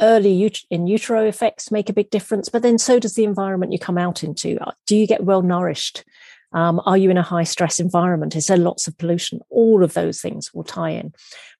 [0.00, 3.72] early ut- in utero effects make a big difference, but then so does the environment
[3.72, 4.58] you come out into.
[4.60, 6.04] Uh, do you get well nourished?
[6.52, 8.34] Um, are you in a high stress environment?
[8.34, 9.40] Is there lots of pollution?
[9.50, 11.12] All of those things will tie in.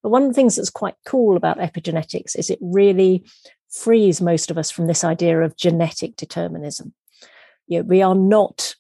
[0.03, 3.25] But one of the things that's quite cool about epigenetics is it really
[3.71, 6.93] frees most of us from this idea of genetic determinism.
[7.69, 8.75] You know, we are not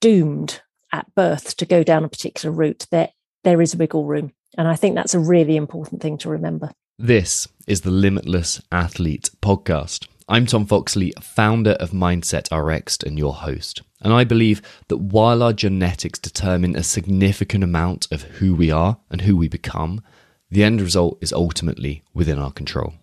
[0.00, 0.60] doomed
[0.92, 2.86] at birth to go down a particular route.
[2.90, 3.10] There,
[3.44, 4.32] there is wiggle room.
[4.56, 6.72] And I think that's a really important thing to remember.
[7.00, 10.08] This is the Limitless Athlete podcast.
[10.28, 13.82] I'm Tom Foxley, founder of Mindset RX and your host.
[14.02, 18.98] And I believe that while our genetics determine a significant amount of who we are
[19.12, 20.02] and who we become,
[20.50, 22.94] the end result is ultimately within our control.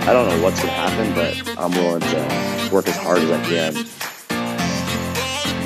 [0.00, 3.30] I don't know what's going to happen, but I'm willing to work as hard as
[3.30, 4.05] I can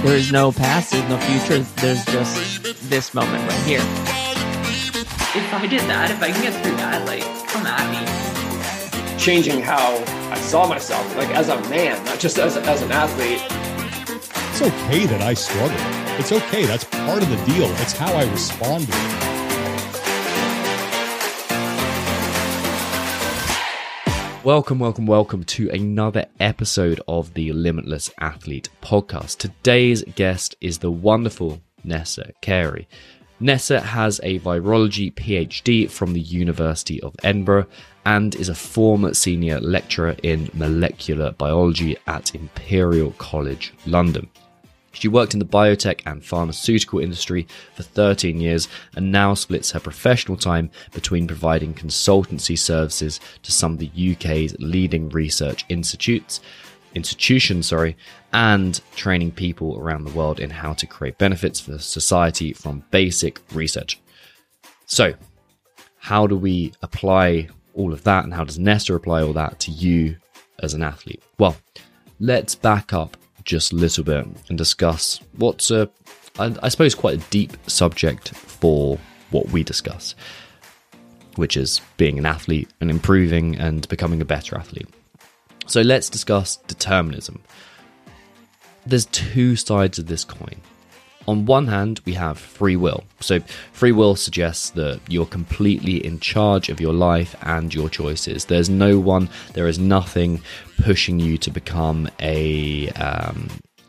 [0.02, 3.80] there is no past, there's no future, there's just this moment right here.
[5.32, 9.18] If I did that, if I can get through that, like, come at me.
[9.18, 9.96] Changing how
[10.30, 13.40] I saw myself, like as a man, not just as, as an athlete.
[14.50, 15.76] It's okay that I struggle.
[16.18, 16.66] It's okay.
[16.66, 17.70] That's part of the deal.
[17.80, 19.29] It's how I respond to it.
[24.42, 29.36] Welcome, welcome, welcome to another episode of the Limitless Athlete podcast.
[29.36, 32.88] Today's guest is the wonderful Nessa Carey.
[33.38, 37.66] Nessa has a virology PhD from the University of Edinburgh
[38.06, 44.26] and is a former senior lecturer in molecular biology at Imperial College London.
[44.92, 49.80] She worked in the biotech and pharmaceutical industry for 13 years and now splits her
[49.80, 56.40] professional time between providing consultancy services to some of the UK's leading research institutes,
[56.94, 57.96] institutions, sorry,
[58.32, 63.40] and training people around the world in how to create benefits for society from basic
[63.52, 64.00] research.
[64.86, 65.14] So,
[65.98, 69.70] how do we apply all of that and how does Nessa apply all that to
[69.70, 70.16] you
[70.60, 71.22] as an athlete?
[71.38, 71.56] Well,
[72.18, 73.16] let's back up
[73.50, 75.90] just a little bit and discuss what's a,
[76.38, 78.96] I, suppose, quite a deep subject for
[79.30, 80.14] what we discuss,
[81.34, 84.88] which is being an athlete and improving and becoming a better athlete.
[85.66, 87.42] So let's discuss determinism.
[88.86, 90.60] There's two sides of this coin
[91.30, 93.04] on one hand, we have free will.
[93.20, 93.40] So,
[93.72, 98.46] free will suggests that you're completely in charge of your life and your choices.
[98.46, 100.42] There's no one, there is nothing
[100.82, 103.48] pushing you to become a um,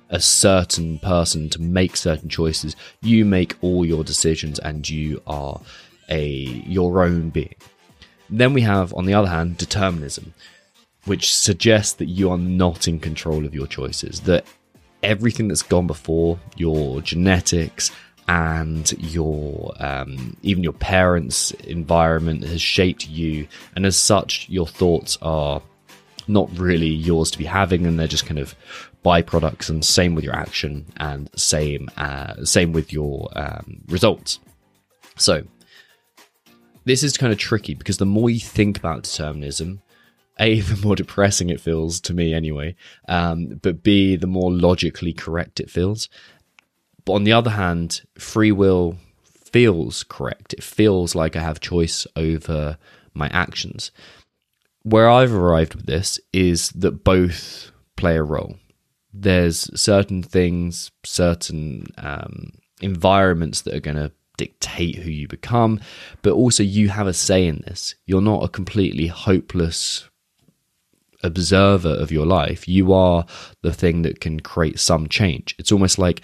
[0.09, 2.75] a certain person to make certain choices.
[3.02, 5.59] You make all your decisions, and you are
[6.09, 7.56] a your own being.
[8.29, 10.34] Then we have, on the other hand, determinism,
[11.06, 14.22] which suggests that you are not in control of your choices.
[14.22, 14.46] That
[15.03, 17.91] everything that's gone before, your genetics
[18.28, 25.17] and your um, even your parents' environment has shaped you, and as such, your thoughts
[25.22, 25.61] are
[26.28, 28.56] not really yours to be having, and they're just kind of
[29.03, 29.69] byproducts.
[29.69, 34.40] And same with your action, and same uh, same with your um, results.
[35.17, 35.44] So
[36.85, 39.81] this is kind of tricky because the more you think about determinism,
[40.39, 42.75] a the more depressing it feels to me anyway
[43.07, 46.09] um, but b the more logically correct it feels.
[47.05, 50.53] But on the other hand free will feels correct.
[50.53, 52.77] It feels like i have choice over
[53.13, 53.91] my actions.
[54.83, 58.55] Where i've arrived with this is that both play a role.
[59.13, 65.79] There's certain things certain um, environments that are going to dictate who you become,
[66.21, 67.93] but also you have a say in this.
[68.05, 70.09] You're not a completely hopeless
[71.23, 73.25] observer of your life, you are
[73.61, 75.55] the thing that can create some change.
[75.57, 76.21] It's almost like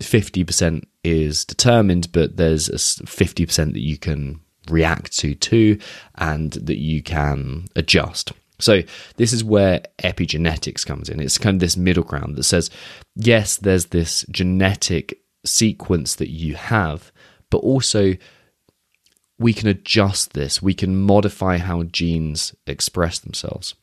[0.00, 5.78] 50% is determined, but there's a 50% that you can react to too,
[6.16, 8.32] and that you can adjust.
[8.58, 8.82] So,
[9.16, 11.20] this is where epigenetics comes in.
[11.20, 12.70] It's kind of this middle ground that says,
[13.14, 17.12] yes, there's this genetic sequence that you have,
[17.50, 18.14] but also
[19.38, 20.62] we can adjust this.
[20.62, 23.74] We can modify how genes express themselves.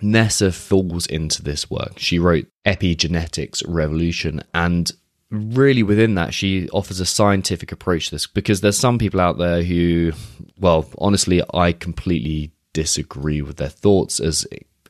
[0.00, 1.98] Nessa falls into this work.
[1.98, 4.90] She wrote Epigenetics Revolution, and
[5.30, 9.38] really within that, she offers a scientific approach to this because there's some people out
[9.38, 10.12] there who,
[10.58, 14.46] well, honestly, I completely disagree with their thoughts as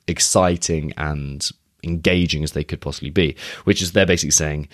[0.06, 1.48] exciting and
[1.84, 4.68] engaging as they could possibly be, which is they're basically saying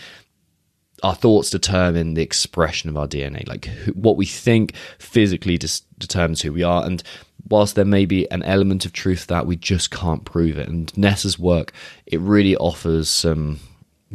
[1.02, 3.46] our thoughts determine the expression of our DNA.
[3.46, 6.84] Like what we think physically dis- determines who we are.
[6.84, 7.02] And
[7.48, 10.68] whilst there may be an element of truth that we just can't prove it.
[10.68, 11.72] And Nessa's work,
[12.06, 13.60] it really offers some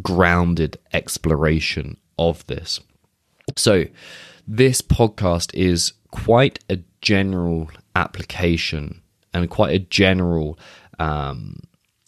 [0.01, 2.79] grounded exploration of this.
[3.55, 3.85] So,
[4.47, 9.01] this podcast is quite a general application
[9.33, 10.59] and quite a general
[10.99, 11.59] um,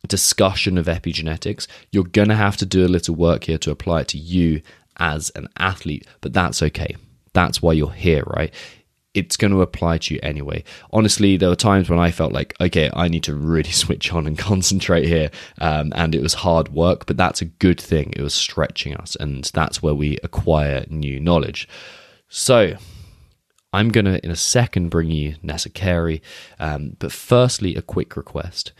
[0.07, 1.68] discussion of epigenetics.
[1.92, 4.62] You're going to have to do a little work here to apply it to you
[4.98, 6.95] as an athlete, but that's okay.
[7.33, 8.54] That's why you're here, right?
[9.15, 10.63] It's going to apply to you anyway.
[10.91, 14.27] Honestly, there were times when I felt like, okay, I need to really switch on
[14.27, 15.31] and concentrate here.
[15.59, 18.13] Um, and it was hard work, but that's a good thing.
[18.15, 21.67] It was stretching us, and that's where we acquire new knowledge.
[22.27, 22.75] So,
[23.73, 26.21] I'm going to, in a second, bring you Nessa Carey.
[26.59, 28.71] Um, but firstly, a quick request.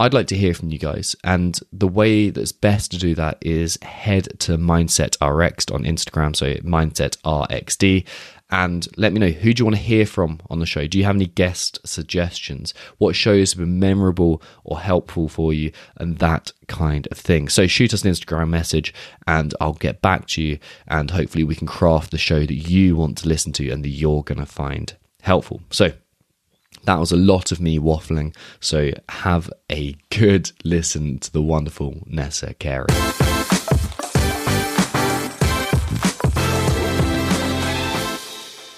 [0.00, 1.14] I'd like to hear from you guys.
[1.24, 6.34] And the way that's best to do that is head to Mindset RX on Instagram,
[6.34, 8.06] so Mindset RXD,
[8.50, 10.86] and let me know who do you want to hear from on the show.
[10.86, 12.74] Do you have any guest suggestions?
[12.98, 17.48] What shows have been memorable or helpful for you, and that kind of thing.
[17.48, 18.92] So shoot us an Instagram message,
[19.26, 22.96] and I'll get back to you, and hopefully we can craft the show that you
[22.96, 25.60] want to listen to and that you're going to find helpful.
[25.70, 25.92] So
[26.84, 28.34] that was a lot of me waffling.
[28.60, 32.86] So have a good listen to the wonderful Nessa Carey.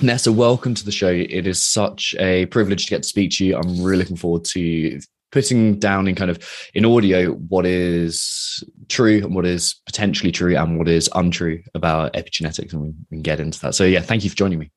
[0.02, 1.08] Nessa, welcome to the show.
[1.10, 3.56] It is such a privilege to get to speak to you.
[3.56, 5.00] I'm really looking forward to
[5.30, 6.42] putting down in kind of
[6.74, 12.14] in audio what is true and what is potentially true and what is untrue about
[12.14, 13.74] epigenetics, and we can get into that.
[13.74, 14.72] So, yeah, thank you for joining me.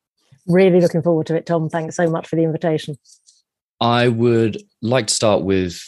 [0.48, 1.70] Really looking forward to it, Tom.
[1.70, 2.96] Thanks so much for the invitation.
[3.82, 5.82] I would like to start with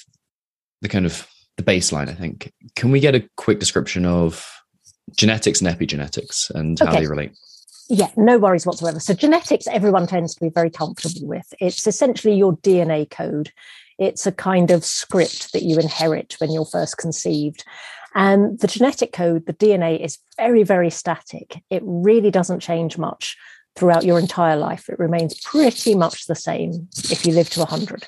[0.81, 2.10] the kind of the baseline.
[2.10, 2.51] I think.
[2.75, 4.45] Can we get a quick description of
[5.16, 7.33] genetics and epigenetics and how they relate?
[7.89, 9.00] Yeah, no worries whatsoever.
[9.00, 11.54] So, genetics, everyone tends to be very comfortable with.
[11.60, 13.51] It's essentially your DNA code,
[13.98, 17.63] it's a kind of script that you inherit when you're first conceived.
[18.13, 21.62] And the genetic code, the DNA, is very, very static.
[21.69, 23.38] It really doesn't change much
[23.75, 24.90] throughout your entire life.
[24.90, 28.07] It remains pretty much the same if you live to 100.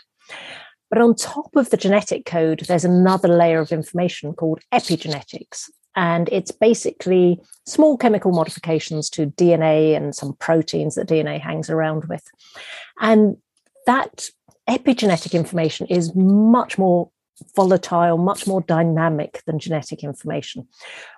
[0.89, 5.69] But on top of the genetic code, there's another layer of information called epigenetics.
[5.99, 12.05] And it's basically small chemical modifications to DNA and some proteins that DNA hangs around
[12.05, 12.23] with.
[13.01, 13.35] And
[13.85, 14.29] that
[14.69, 17.11] epigenetic information is much more
[17.53, 20.69] volatile, much more dynamic than genetic information,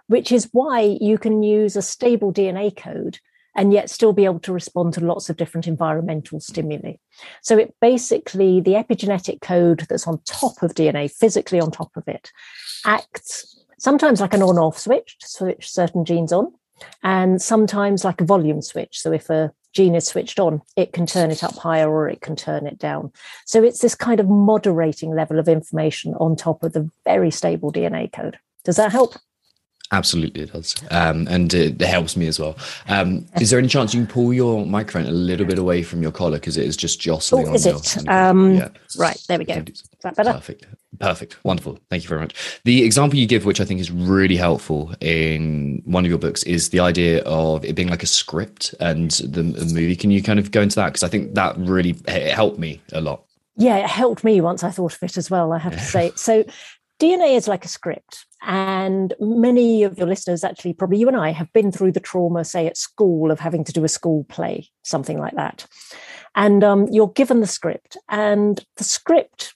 [0.08, 3.20] which is why you can use a stable DNA code
[3.56, 6.94] and yet still be able to respond to lots of different environmental stimuli.
[7.44, 12.08] So it basically, the epigenetic code that's on top of DNA, physically on top of
[12.08, 12.32] it,
[12.84, 16.54] acts sometimes like an on off switch to switch certain genes on,
[17.02, 19.00] and sometimes like a volume switch.
[19.00, 22.22] So if a gene is switched on, it can turn it up higher or it
[22.22, 23.12] can turn it down.
[23.46, 27.72] So it's this kind of moderating level of information on top of the very stable
[27.72, 28.38] DNA code.
[28.64, 29.16] Does that help?
[29.94, 32.58] Absolutely, it does, um, and it, it helps me as well.
[32.88, 36.02] Um, is there any chance you can pull your microphone a little bit away from
[36.02, 38.08] your collar because it is just jostling Oh, on is it?
[38.08, 38.70] Um, yeah.
[38.98, 39.56] Right, there we go.
[39.56, 40.32] Is that better?
[40.32, 40.66] Perfect.
[41.00, 41.44] Perfect.
[41.44, 41.80] Wonderful.
[41.90, 42.62] Thank you very much.
[42.64, 46.44] The example you give, which I think is really helpful in one of your books,
[46.44, 49.96] is the idea of it being like a script and the, the movie.
[49.96, 50.88] Can you kind of go into that?
[50.88, 53.24] Because I think that really it helped me a lot.
[53.58, 56.12] Yeah, it helped me once I thought of it as well, I have to say.
[56.16, 56.46] So,
[57.00, 58.26] DNA is like a script.
[58.42, 62.44] And many of your listeners, actually, probably you and I, have been through the trauma,
[62.44, 65.68] say at school, of having to do a school play, something like that.
[66.36, 69.54] And um, you're given the script, and the script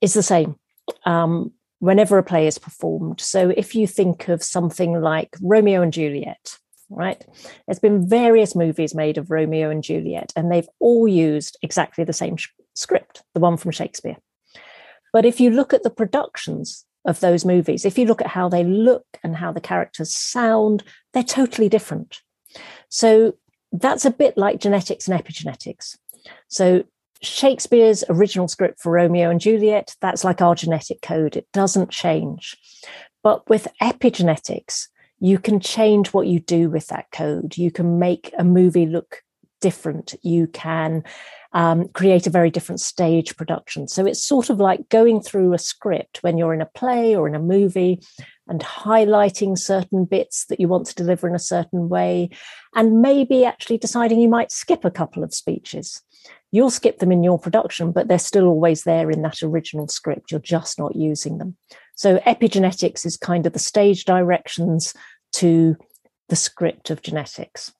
[0.00, 0.56] is the same
[1.04, 3.20] um, whenever a play is performed.
[3.20, 6.58] So, if you think of something like Romeo and Juliet,
[6.90, 7.24] right?
[7.66, 12.12] There's been various movies made of Romeo and Juliet, and they've all used exactly the
[12.12, 14.16] same sh- script, the one from Shakespeare.
[15.12, 18.48] But if you look at the productions of those movies, if you look at how
[18.48, 20.82] they look and how the characters sound,
[21.12, 22.20] they're totally different.
[22.88, 23.34] So
[23.72, 25.96] that's a bit like genetics and epigenetics.
[26.48, 26.84] So
[27.22, 32.56] Shakespeare's original script for Romeo and Juliet, that's like our genetic code, it doesn't change.
[33.22, 37.56] But with epigenetics, you can change what you do with that code.
[37.56, 39.22] You can make a movie look
[39.68, 40.14] different.
[40.20, 41.02] You can
[41.54, 43.88] um, create a very different stage production.
[43.88, 47.26] So it's sort of like going through a script when you're in a play or
[47.26, 47.98] in a movie
[48.46, 52.28] and highlighting certain bits that you want to deliver in a certain way,
[52.74, 56.02] and maybe actually deciding you might skip a couple of speeches.
[56.52, 60.30] You'll skip them in your production, but they're still always there in that original script.
[60.30, 61.56] You're just not using them.
[61.96, 64.92] So epigenetics is kind of the stage directions
[65.40, 65.76] to
[66.28, 67.72] the script of genetics.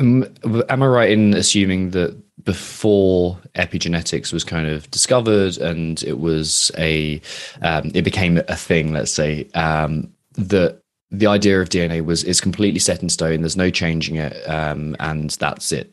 [0.00, 0.26] Um,
[0.68, 6.70] am I right in assuming that before epigenetics was kind of discovered and it was
[6.78, 7.20] a,
[7.60, 10.80] um, it became a thing, let's say, um, that
[11.10, 13.42] the idea of DNA was is completely set in stone.
[13.42, 15.92] There's no changing it, um, and that's it.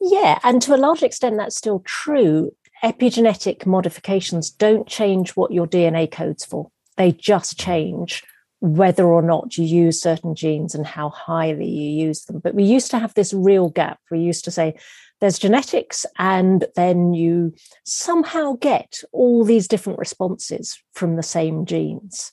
[0.00, 2.50] Yeah, and to a large extent, that's still true.
[2.82, 6.70] Epigenetic modifications don't change what your DNA codes for.
[6.96, 8.22] They just change
[8.64, 12.38] whether or not you use certain genes and how highly you use them.
[12.38, 14.00] But we used to have this real gap.
[14.10, 14.74] We used to say
[15.20, 17.52] there's genetics, and then you
[17.84, 22.32] somehow get all these different responses from the same genes.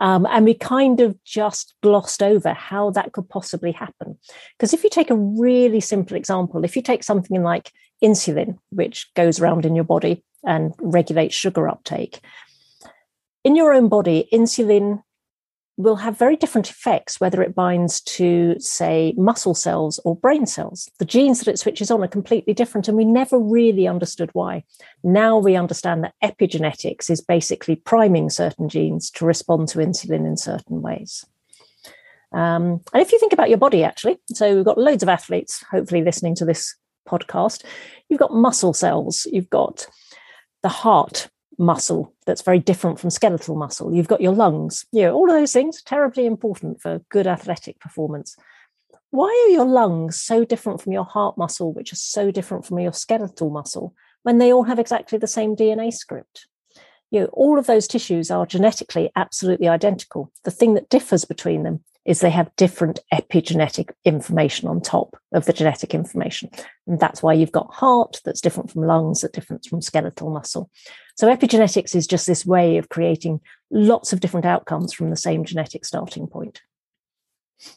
[0.00, 4.18] Um, and we kind of just glossed over how that could possibly happen.
[4.58, 7.70] Because if you take a really simple example, if you take something like
[8.02, 12.20] insulin, which goes around in your body and regulates sugar uptake,
[13.44, 15.02] in your own body, insulin
[15.80, 20.88] will have very different effects whether it binds to, say, muscle cells or brain cells.
[20.98, 24.64] The genes that it switches on are completely different, and we never really understood why.
[25.02, 30.36] Now we understand that epigenetics is basically priming certain genes to respond to insulin in
[30.36, 31.24] certain ways.
[32.32, 35.64] Um, and if you think about your body, actually, so we've got loads of athletes,
[35.70, 36.76] hopefully, listening to this
[37.08, 37.64] podcast.
[38.08, 39.86] You've got muscle cells, you've got
[40.62, 41.28] the heart
[41.60, 43.94] muscle that's very different from skeletal muscle.
[43.94, 44.86] You've got your lungs.
[44.92, 48.34] You know, all of those things terribly important for good athletic performance.
[49.10, 52.78] Why are your lungs so different from your heart muscle, which is so different from
[52.78, 56.46] your skeletal muscle, when they all have exactly the same DNA script?
[57.10, 60.32] You know, all of those tissues are genetically absolutely identical.
[60.44, 65.44] The thing that differs between them is they have different epigenetic information on top of
[65.44, 66.50] the genetic information.
[66.86, 70.70] And that's why you've got heart that's different from lungs, that's different from skeletal muscle.
[71.20, 75.44] So epigenetics is just this way of creating lots of different outcomes from the same
[75.44, 76.62] genetic starting point.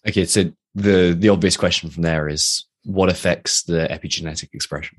[0.07, 4.97] Okay, so the the obvious question from there is what affects the epigenetic expression?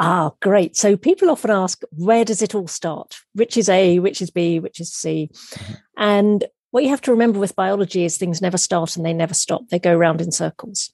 [0.00, 0.76] Ah, great.
[0.76, 3.18] So people often ask, where does it all start?
[3.34, 5.30] Which is A, which is B, which is C?
[5.32, 5.74] Mm-hmm.
[5.96, 9.34] And what you have to remember with biology is things never start and they never
[9.34, 9.68] stop.
[9.68, 10.92] They go around in circles.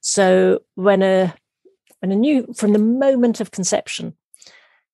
[0.00, 1.32] So when a
[2.00, 4.16] when a new from the moment of conception,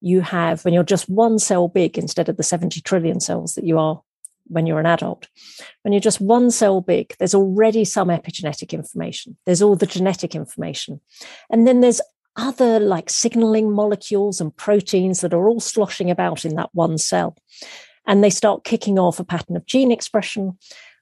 [0.00, 3.64] you have when you're just one cell big instead of the 70 trillion cells that
[3.64, 4.02] you are
[4.47, 5.28] when you're an adult.
[5.83, 9.37] When you're just one cell big, there's already some epigenetic information.
[9.47, 11.00] There's all the genetic information.
[11.50, 12.00] And then there's
[12.37, 17.37] other like signaling molecules and proteins that are all sloshing about in that one cell.
[18.07, 20.59] And they start kicking off a pattern of gene expression,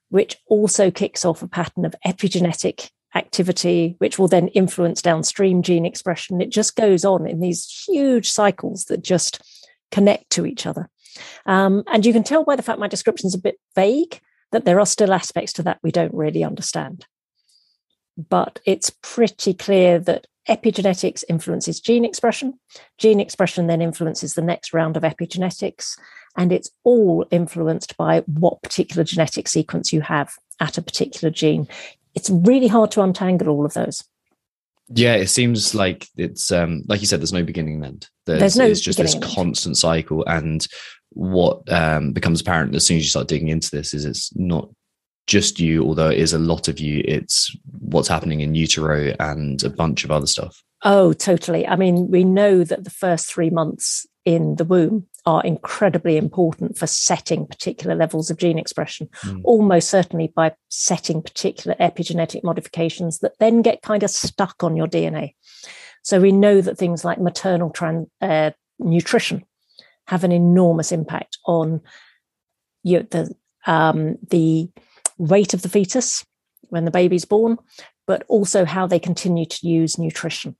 [0.09, 5.85] which also kicks off a pattern of epigenetic activity, which will then influence downstream gene
[5.85, 6.41] expression.
[6.41, 9.41] It just goes on in these huge cycles that just
[9.91, 10.89] connect to each other.
[11.45, 14.19] Um, and you can tell by the fact my description is a bit vague
[14.51, 17.05] that there are still aspects to that we don't really understand.
[18.17, 22.59] But it's pretty clear that epigenetics influences gene expression.
[22.97, 25.97] Gene expression then influences the next round of epigenetics.
[26.35, 31.67] And it's all influenced by what particular genetic sequence you have at a particular gene.
[32.19, 34.03] It's really hard to untangle all of those.
[34.89, 37.21] Yeah, it seems like it's um, like you said.
[37.21, 38.09] There's no beginning and end.
[38.25, 38.65] There's, there's no.
[38.65, 40.67] It's just this constant cycle, and
[41.11, 44.69] what um, becomes apparent as soon as you start digging into this is it's not
[45.27, 47.03] just you, although it is a lot of you.
[47.05, 50.61] It's what's happening in utero and a bunch of other stuff.
[50.83, 51.67] Oh, totally.
[51.67, 56.77] I mean, we know that the first three months in the womb are incredibly important
[56.77, 59.41] for setting particular levels of gene expression, mm.
[59.43, 64.87] almost certainly by setting particular epigenetic modifications that then get kind of stuck on your
[64.87, 65.33] DNA.
[66.03, 69.45] So we know that things like maternal trans, uh, nutrition
[70.07, 71.81] have an enormous impact on
[72.83, 73.35] you know, the
[73.67, 74.69] um, the
[75.17, 76.25] weight of the fetus
[76.69, 77.57] when the baby's born,
[78.07, 80.55] but also how they continue to use nutrition.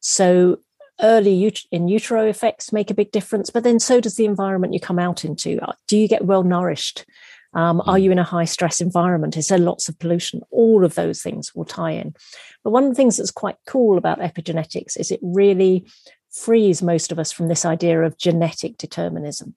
[0.00, 0.60] So
[1.02, 4.80] early in utero effects make a big difference, but then so does the environment you
[4.80, 5.58] come out into.
[5.60, 7.04] Uh, do you get well nourished?
[7.52, 8.02] Um, are mm.
[8.02, 9.36] you in a high stress environment?
[9.36, 10.42] Is there lots of pollution?
[10.50, 12.14] All of those things will tie in.
[12.62, 15.84] But one of the things that's quite cool about epigenetics is it really
[16.30, 19.54] frees most of us from this idea of genetic determinism.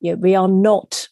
[0.00, 1.08] You know, we are not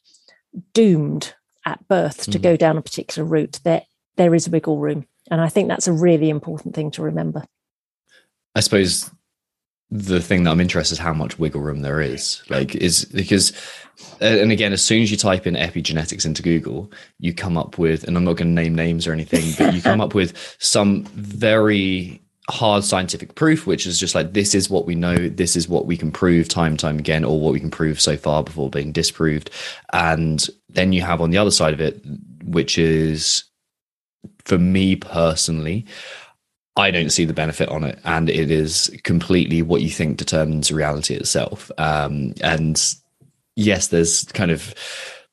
[0.74, 2.32] doomed at birth mm.
[2.32, 3.60] to go down a particular route.
[3.62, 3.82] There,
[4.16, 5.06] there is wiggle room.
[5.30, 7.44] And I think that's a really important thing to remember.
[8.56, 9.08] I suppose
[9.90, 12.42] the thing that I'm interested is how much wiggle room there is.
[12.48, 13.52] Like, is because,
[14.20, 17.76] uh, and again, as soon as you type in epigenetics into Google, you come up
[17.76, 20.56] with, and I'm not going to name names or anything, but you come up with
[20.60, 25.56] some very hard scientific proof, which is just like this is what we know, this
[25.56, 28.16] is what we can prove time and time again, or what we can prove so
[28.16, 29.50] far before being disproved.
[29.92, 32.00] And then you have on the other side of it,
[32.44, 33.44] which is
[34.44, 35.86] for me personally,
[36.80, 40.72] I don't see the benefit on it, and it is completely what you think determines
[40.72, 41.70] reality itself.
[41.78, 42.94] Um, and
[43.54, 44.74] yes, there's kind of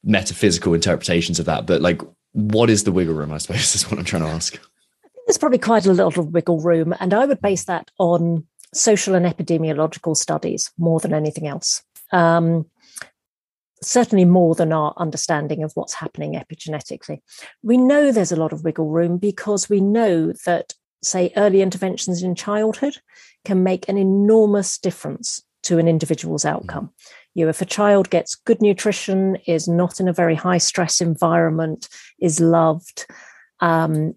[0.04, 2.02] metaphysical interpretations of that, but like
[2.34, 3.32] what is the wiggle room?
[3.32, 4.60] I suppose is what I'm trying to ask.
[5.26, 9.16] There's probably quite a lot of wiggle room, and I would base that on social
[9.16, 11.82] and epidemiological studies more than anything else.
[12.12, 12.66] Um,
[13.82, 17.20] certainly more than our understanding of what's happening epigenetically.
[17.62, 22.24] We know there's a lot of wiggle room because we know that, say, early interventions
[22.24, 22.98] in childhood
[23.46, 26.92] can make an enormous difference to an individual's outcome.
[27.34, 31.02] You know, if a child gets good nutrition, is not in a very high stress
[31.02, 31.88] environment,
[32.20, 33.06] is loved,
[33.60, 34.16] um,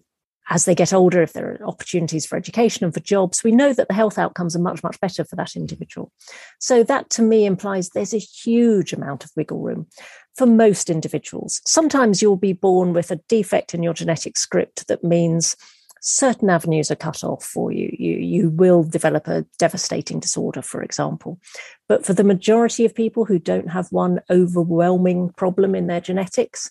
[0.51, 3.71] as they get older, if there are opportunities for education and for jobs, we know
[3.71, 6.11] that the health outcomes are much, much better for that individual.
[6.59, 9.87] So, that to me implies there's a huge amount of wiggle room
[10.35, 11.61] for most individuals.
[11.65, 15.55] Sometimes you'll be born with a defect in your genetic script that means
[16.01, 17.95] certain avenues are cut off for you.
[17.97, 21.39] You, you will develop a devastating disorder, for example.
[21.87, 26.69] But for the majority of people who don't have one overwhelming problem in their genetics,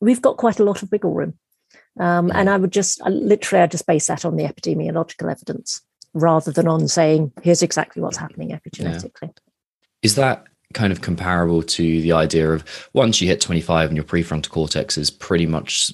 [0.00, 1.38] we've got quite a lot of wiggle room.
[1.98, 5.80] Um, and I would just I, literally, I just base that on the epidemiological evidence
[6.12, 9.22] rather than on saying, here's exactly what's happening epigenetically.
[9.22, 9.28] Yeah.
[10.02, 14.04] Is that kind of comparable to the idea of once you hit 25 and your
[14.04, 15.92] prefrontal cortex is pretty much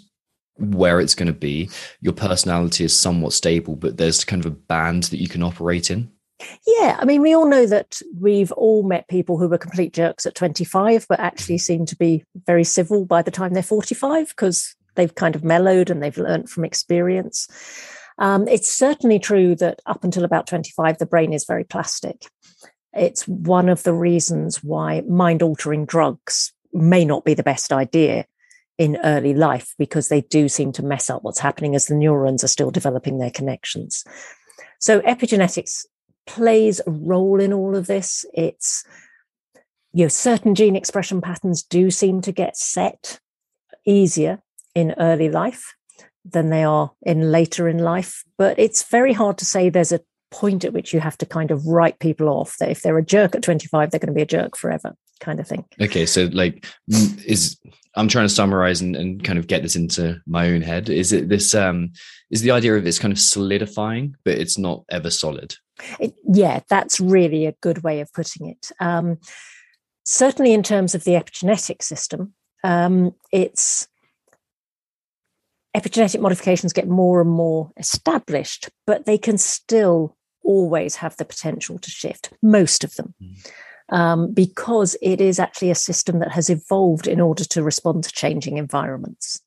[0.63, 1.69] where it's going to be,
[2.01, 5.91] your personality is somewhat stable, but there's kind of a band that you can operate
[5.91, 6.11] in?
[6.67, 10.27] Yeah, I mean, we all know that we've all met people who were complete jerks
[10.27, 14.75] at 25, but actually seem to be very civil by the time they're 45 because
[14.95, 17.49] they've kind of mellowed and they've learned from experience.
[18.19, 22.27] Um, it's certainly true that up until about 25, the brain is very plastic.
[22.93, 28.27] It's one of the reasons why mind altering drugs may not be the best idea
[28.79, 32.43] in early life because they do seem to mess up what's happening as the neurons
[32.43, 34.05] are still developing their connections.
[34.79, 35.85] So epigenetics
[36.27, 38.25] plays a role in all of this.
[38.35, 38.85] It's
[39.93, 43.21] you know certain gene expression patterns do seem to get set
[43.85, 44.43] easier
[44.75, 45.75] in early life
[46.25, 48.25] than they are in later in life.
[48.39, 50.01] But it's very hard to say there's a
[50.31, 53.05] point at which you have to kind of write people off that if they're a
[53.05, 55.65] jerk at 25, they're going to be a jerk forever, kind of thing.
[55.81, 56.07] Okay.
[56.07, 57.59] So, like, is
[57.95, 60.89] I'm trying to summarize and, and kind of get this into my own head.
[60.89, 61.93] Is it this, um,
[62.31, 65.55] is the idea of it's kind of solidifying, but it's not ever solid?
[66.01, 68.71] It, yeah, that's really a good way of putting it.
[68.81, 69.19] Um,
[70.05, 73.89] certainly, in terms of the epigenetic system, um, it's
[75.77, 81.79] epigenetic modifications get more and more established, but they can still always have the potential
[81.79, 83.51] to shift, most of them, mm.
[83.93, 88.13] Um, because it is actually a system that has evolved in order to respond to
[88.13, 89.41] changing environments.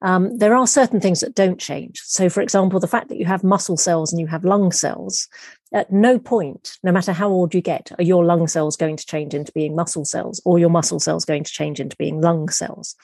[0.00, 2.00] Um, there are certain things that don't change.
[2.04, 5.28] So, for example, the fact that you have muscle cells and you have lung cells,
[5.72, 9.06] at no point, no matter how old you get, are your lung cells going to
[9.06, 12.48] change into being muscle cells or your muscle cells going to change into being lung
[12.48, 12.96] cells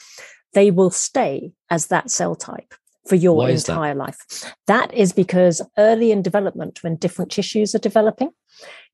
[0.55, 2.75] they will stay as that cell type
[3.07, 3.99] for your entire that?
[3.99, 4.55] life.
[4.67, 8.31] That is because early in development, when different tissues are developing,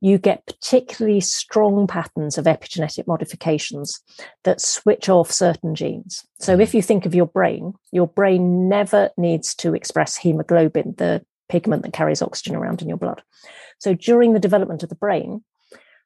[0.00, 4.00] you get particularly strong patterns of epigenetic modifications
[4.44, 6.24] that switch off certain genes.
[6.38, 6.74] So, if mm.
[6.74, 11.92] you think of your brain, your brain never needs to express hemoglobin, the pigment that
[11.92, 13.22] carries oxygen around in your blood.
[13.78, 15.44] So, during the development of the brain,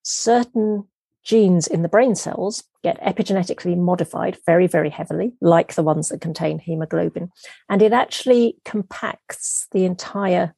[0.02, 0.84] certain
[1.24, 6.20] genes in the brain cells get epigenetically modified very, very heavily, like the ones that
[6.20, 7.30] contain hemoglobin.
[7.68, 10.54] And it actually compacts the entire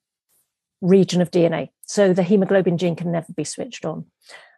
[0.80, 1.70] region of DNA.
[1.86, 4.06] So the hemoglobin gene can never be switched on.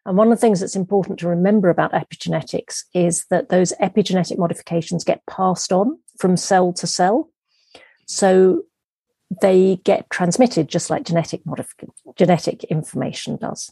[0.06, 4.38] And one of the things that's important to remember about epigenetics is that those epigenetic
[4.38, 7.30] modifications get passed on from cell to cell.
[8.06, 8.62] So
[9.42, 11.42] they get transmitted just like genetic
[12.16, 13.70] genetic information does.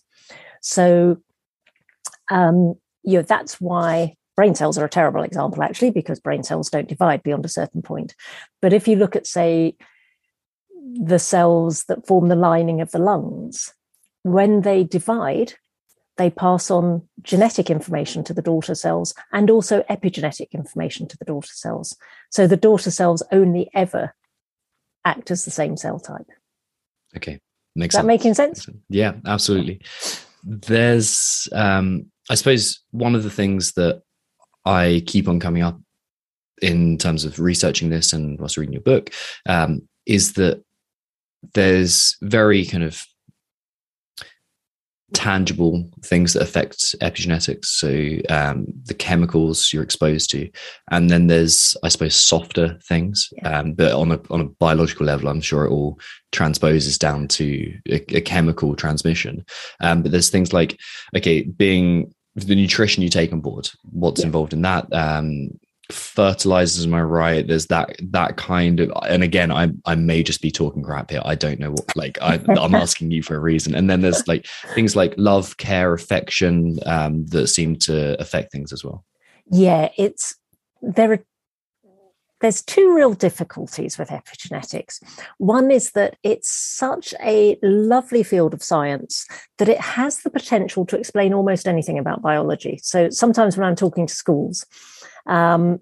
[0.60, 1.16] So
[2.30, 6.68] um, you know, that's why brain cells are a terrible example, actually, because brain cells
[6.68, 8.14] don't divide beyond a certain point.
[8.60, 9.76] But if you look at, say,
[10.94, 13.72] the cells that form the lining of the lungs,
[14.22, 15.54] when they divide,
[16.16, 21.24] they pass on genetic information to the daughter cells and also epigenetic information to the
[21.24, 21.96] daughter cells.
[22.30, 24.14] So the daughter cells only ever
[25.04, 26.26] act as the same cell type.
[27.16, 27.40] Okay.
[27.74, 28.06] Makes Is that sense.
[28.06, 28.68] making sense?
[28.88, 29.80] Yeah, absolutely.
[30.42, 34.02] There's um I suppose one of the things that
[34.64, 35.80] I keep on coming up
[36.62, 39.10] in terms of researching this and whilst reading your book
[39.48, 40.62] um, is that
[41.54, 43.04] there's very kind of
[45.12, 47.66] tangible things that affect epigenetics.
[47.66, 47.88] So
[48.28, 50.50] um, the chemicals you're exposed to.
[50.90, 53.28] And then there's i suppose softer things.
[53.36, 53.60] Yeah.
[53.60, 56.00] um, but on a, on a biological level i'm sure it all
[56.32, 59.44] transposes down to a, a chemical transmission.
[59.80, 60.78] Um, but there's things like
[61.16, 62.12] okay being
[62.44, 64.26] the nutrition you take on board, what's yeah.
[64.26, 65.50] involved in that, um,
[65.90, 67.46] fertilizers am i right?
[67.46, 71.22] There's that that kind of and again i i may just be talking crap here.
[71.24, 73.74] I don't know what like I, i'm asking you for a reason.
[73.74, 78.72] And then there's like things like love care affection um that seem to affect things
[78.72, 79.04] as well.
[79.50, 80.34] Yeah it's
[80.82, 81.24] there are
[82.40, 85.02] there's two real difficulties with epigenetics.
[85.38, 89.26] One is that it's such a lovely field of science
[89.58, 92.78] that it has the potential to explain almost anything about biology.
[92.82, 94.66] So sometimes when I'm talking to schools,
[95.26, 95.80] um,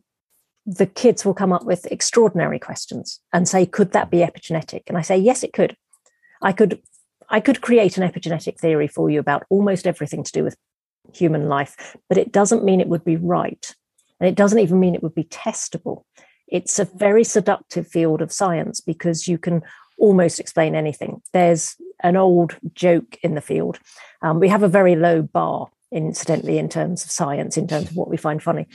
[0.67, 4.97] the kids will come up with extraordinary questions and say, "Could that be epigenetic?" And
[4.97, 5.77] I say, "Yes, it could.
[6.40, 6.81] I could.
[7.29, 10.57] I could create an epigenetic theory for you about almost everything to do with
[11.12, 13.75] human life, but it doesn't mean it would be right,
[14.21, 16.05] and it doesn't even mean it would be testable."
[16.55, 19.61] It's a very seductive field of science because you can
[19.99, 21.21] almost explain anything.
[21.33, 23.81] There's an old joke in the field.
[24.23, 27.97] Um, we have a very low bar, incidentally, in terms of science, in terms of
[27.97, 28.69] what we find funny.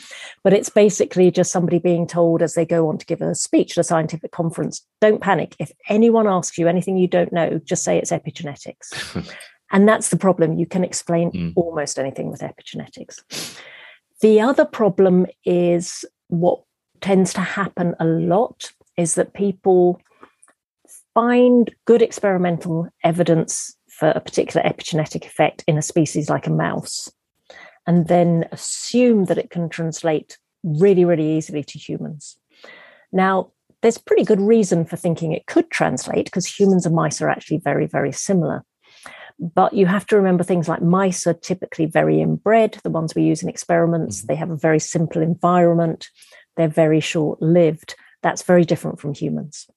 [0.44, 3.78] But it's basically just somebody being told as they go on to give a speech
[3.78, 5.56] at a scientific conference don't panic.
[5.58, 9.34] If anyone asks you anything you don't know, just say it's epigenetics.
[9.72, 10.60] and that's the problem.
[10.60, 11.54] You can explain mm.
[11.56, 13.58] almost anything with epigenetics.
[14.20, 16.64] The other problem is what
[17.02, 20.02] tends to happen a lot is that people
[21.14, 27.12] find good experimental evidence for a particular epigenetic effect in a species like a mouse
[27.88, 32.38] and then assume that it can translate really, really easily to humans.
[33.12, 37.30] Now, there's pretty good reason for thinking it could translate because humans and mice are
[37.30, 38.64] actually very, very similar.
[39.40, 43.24] But you have to remember things like mice are typically very inbred, the ones we
[43.24, 44.20] use in experiments.
[44.20, 44.28] Mm-hmm.
[44.28, 46.10] They have a very simple environment
[46.60, 47.96] they're very short lived.
[48.22, 49.68] That's very different from humans.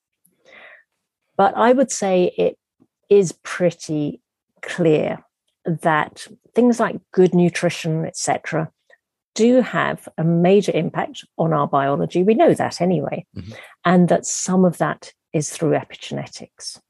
[1.37, 2.59] But I would say it
[3.09, 4.21] is pretty
[4.63, 5.25] clear
[5.65, 8.71] that things like good nutrition, etc.,
[9.35, 12.25] do have a major impact on our biology.
[12.25, 13.53] We know that anyway, mm-hmm.
[13.85, 16.81] and that some of that is through epigenetics.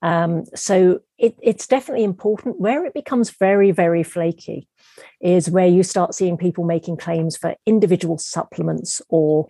[0.00, 2.58] Um, so it, it's definitely important.
[2.58, 4.68] Where it becomes very, very flaky
[5.20, 9.46] is where you start seeing people making claims for individual supplements or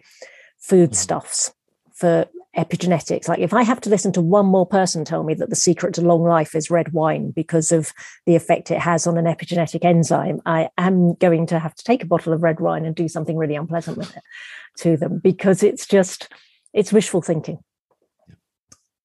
[0.58, 1.94] foodstuffs mm.
[1.94, 3.28] for epigenetics.
[3.28, 5.94] Like if I have to listen to one more person tell me that the secret
[5.94, 7.92] to long life is red wine because of
[8.26, 12.02] the effect it has on an epigenetic enzyme, I am going to have to take
[12.02, 14.22] a bottle of red wine and do something really unpleasant with it
[14.78, 16.32] to them because it's just
[16.72, 17.58] it's wishful thinking.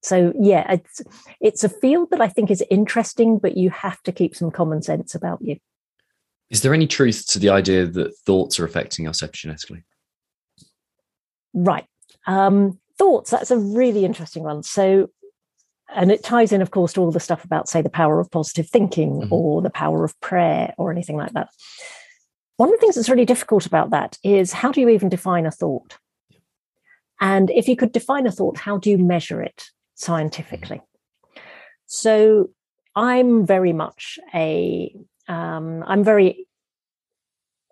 [0.01, 1.01] So yeah, it's
[1.39, 4.81] it's a field that I think is interesting, but you have to keep some common
[4.81, 5.57] sense about you.
[6.49, 9.83] Is there any truth to the idea that thoughts are affecting us epigenetically?
[11.53, 11.85] Right.
[12.27, 14.63] Um, thoughts, that's a really interesting one.
[14.63, 15.09] So,
[15.93, 18.31] and it ties in, of course, to all the stuff about, say, the power of
[18.31, 19.33] positive thinking mm-hmm.
[19.33, 21.49] or the power of prayer or anything like that.
[22.57, 25.45] One of the things that's really difficult about that is how do you even define
[25.45, 25.97] a thought?
[27.19, 30.81] And if you could define a thought, how do you measure it scientifically?
[31.85, 32.49] So
[32.95, 34.95] I'm very much a
[35.27, 36.47] um, I'm very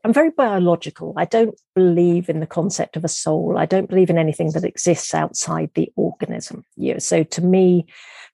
[0.03, 1.13] I'm very biological.
[1.15, 3.55] I don't believe in the concept of a soul.
[3.57, 6.65] I don't believe in anything that exists outside the organism.
[6.75, 7.85] You know, so to me,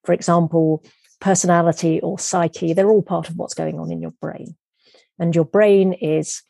[0.05, 0.83] for example,
[1.19, 4.55] personality or psyche, they're all part of what's going on in your brain.
[5.19, 6.41] And your brain is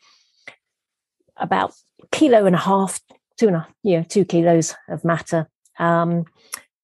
[1.36, 1.72] about
[2.12, 3.00] kilo and a half,
[3.38, 5.48] two and a you know, two kilos of matter.
[5.80, 6.26] Um,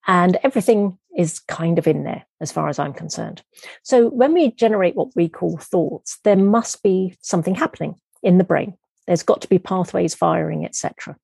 [0.06, 3.42] and everything is kind of in there as far as I'm concerned.
[3.82, 8.44] So when we generate what we call thoughts, there must be something happening in the
[8.44, 8.74] brain.
[9.06, 11.16] There's got to be pathways firing, etc.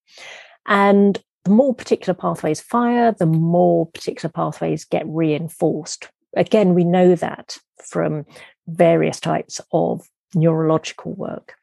[0.67, 6.09] And the more particular pathways fire, the more particular pathways get reinforced.
[6.37, 8.27] Again, we know that from
[8.69, 11.55] various types of neurological work.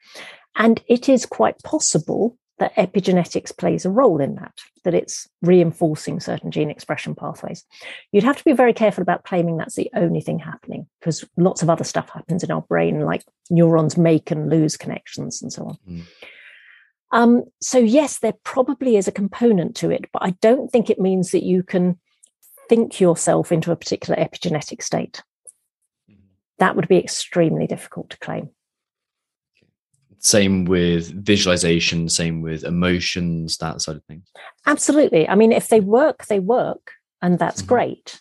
[0.56, 4.52] And it is quite possible that epigenetics plays a role in that,
[4.84, 7.64] that it's reinforcing certain gene expression pathways.
[8.12, 11.62] You'd have to be very careful about claiming that's the only thing happening because lots
[11.62, 15.66] of other stuff happens in our brain, like neurons make and lose connections and so
[15.66, 15.78] on.
[15.88, 16.02] Mm.
[17.10, 21.00] Um, so, yes, there probably is a component to it, but I don't think it
[21.00, 21.98] means that you can
[22.68, 25.22] think yourself into a particular epigenetic state.
[26.10, 26.20] Mm-hmm.
[26.58, 28.50] That would be extremely difficult to claim
[30.20, 34.30] same with visualization same with emotions that side of things
[34.66, 37.74] absolutely i mean if they work they work and that's mm-hmm.
[37.74, 38.20] great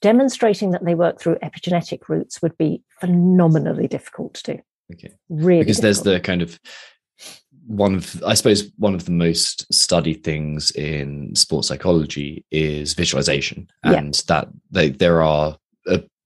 [0.00, 4.60] demonstrating that they work through epigenetic routes would be phenomenally difficult to do
[4.92, 6.04] okay really because difficult.
[6.04, 6.58] there's the kind of
[7.66, 13.68] one of i suppose one of the most studied things in sports psychology is visualization
[13.84, 14.22] and yeah.
[14.26, 15.56] that they, there are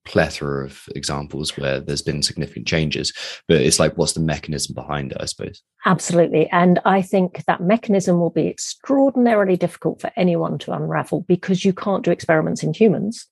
[0.05, 3.13] plethora of examples where there's been significant changes,
[3.47, 5.17] but it's like, what's the mechanism behind it?
[5.19, 5.61] I suppose.
[5.85, 6.49] Absolutely.
[6.49, 11.73] And I think that mechanism will be extraordinarily difficult for anyone to unravel because you
[11.73, 13.27] can't do experiments in humans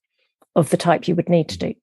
[0.55, 1.73] of the type you would need to do.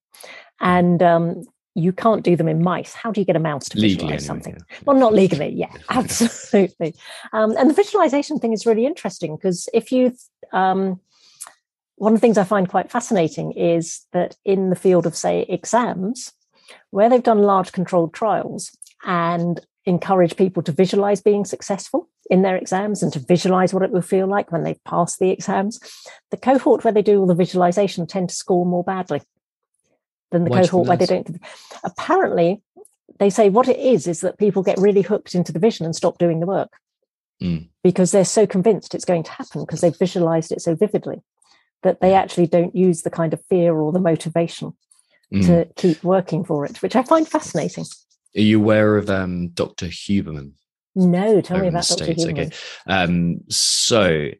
[0.60, 2.92] And um, you can't do them in mice.
[2.92, 4.54] How do you get a mouse to Legally, visualize something?
[4.54, 4.76] yeah.
[4.84, 6.94] Well, not legally, yeah, absolutely.
[7.32, 10.14] Um, and the visualization thing is really interesting because if you,
[10.52, 11.00] um,
[11.98, 15.42] one of the things I find quite fascinating is that in the field of, say,
[15.48, 16.32] exams,
[16.90, 18.70] where they've done large controlled trials
[19.04, 23.90] and encourage people to visualize being successful in their exams and to visualize what it
[23.90, 25.80] will feel like when they've passed the exams,
[26.30, 29.22] the cohort where they do all the visualization tend to score more badly
[30.30, 31.40] than the you cohort where they don't.
[31.84, 32.60] Apparently,
[33.18, 35.96] they say what it is is that people get really hooked into the vision and
[35.96, 36.70] stop doing the work
[37.40, 37.68] Mm.
[37.84, 41.22] because they're so convinced it's going to happen because they've visualized it so vividly
[41.82, 44.72] that they actually don't use the kind of fear or the motivation
[45.32, 45.44] Mm.
[45.44, 47.84] to keep working for it, which I find fascinating.
[48.34, 49.84] Are you aware of um, Dr.
[49.86, 50.52] Huberman?
[50.94, 52.14] No, tell me about Dr.
[52.14, 52.46] Huberman.
[52.46, 52.50] okay.
[52.86, 54.30] Um, so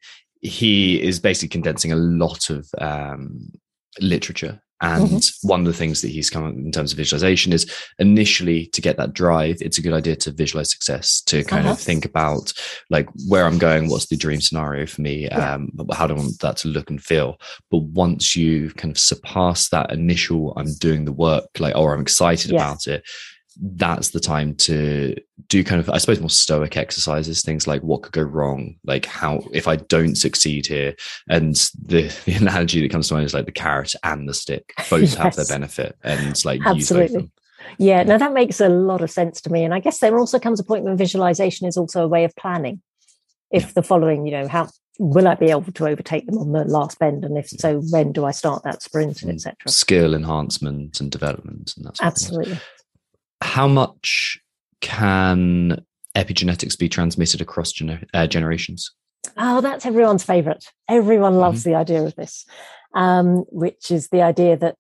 [0.41, 3.53] he is basically condensing a lot of um,
[4.01, 4.63] literature.
[4.81, 5.49] And Mm-hmm.
[5.49, 8.81] one of the things that he's come up in terms of visualization is initially to
[8.81, 11.73] get that drive, it's a good idea to visualize success, to kind Uh-huh.
[11.73, 12.53] of think about
[12.89, 15.55] like where I'm going, what's the dream scenario for me, Yeah.
[15.55, 17.41] um, how do I want that to look and feel.
[17.71, 22.01] But once you kind of surpass that initial, I'm doing the work, like, or I'm
[22.03, 23.03] excited about it,
[23.61, 25.17] that's the time to
[25.49, 29.07] do kind of i suppose more stoic exercises things like what could go wrong like
[29.07, 30.95] how if i don't succeed here
[31.29, 34.73] and the, the analogy that comes to mind is like the carrot and the stick
[34.91, 37.17] both have their benefit and like use both of Absolutely.
[37.19, 37.33] them
[37.79, 39.65] Yeah, now that makes a lot of sense to me.
[39.65, 42.35] And I guess there also comes a point when visualization is also a way of
[42.37, 42.81] planning.
[43.51, 46.65] If the following, you know, how will I be able to overtake them on the
[46.65, 47.25] last bend?
[47.25, 49.35] And if so, when do I start that sprint, Mm.
[49.35, 49.57] etc.
[49.67, 52.31] skill enhancement and development and that sort of thing.
[52.31, 52.59] Absolutely.
[53.43, 54.39] how much
[54.81, 55.85] can
[56.17, 58.91] epigenetics be transmitted across gener- uh, generations
[59.37, 60.65] Oh, that's everyone's favorite.
[60.89, 61.71] Everyone loves Mm-hmm.
[61.71, 62.45] the idea of this,
[62.95, 64.77] um, which is the idea that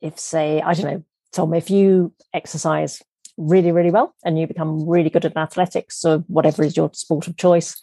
[0.00, 3.02] if, say, I don't know, Tom, if you exercise
[3.36, 7.26] really, really well and you become really good at athletics or whatever is your sport
[7.28, 7.76] of choice,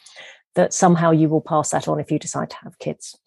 [0.56, 3.18] that somehow you will pass that on if you decide to have kids.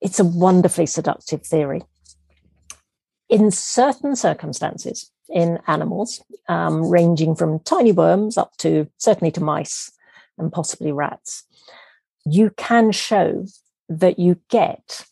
[0.00, 1.82] It's a wonderfully seductive theory.
[3.28, 9.92] In certain circumstances, in animals, um, ranging from tiny worms up to certainly to mice
[10.38, 11.44] and possibly rats,
[12.24, 13.46] you can show
[13.88, 15.06] that you get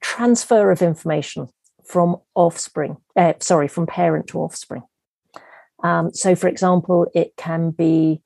[0.00, 1.48] transfer of information
[1.84, 4.82] from offspring, uh, sorry, from parent to offspring.
[5.82, 8.22] Um, so, for example, it can be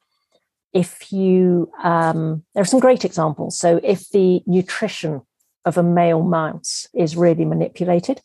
[0.73, 3.59] if you, um, there are some great examples.
[3.59, 5.23] So, if the nutrition
[5.65, 8.21] of a male mouse is really manipulated,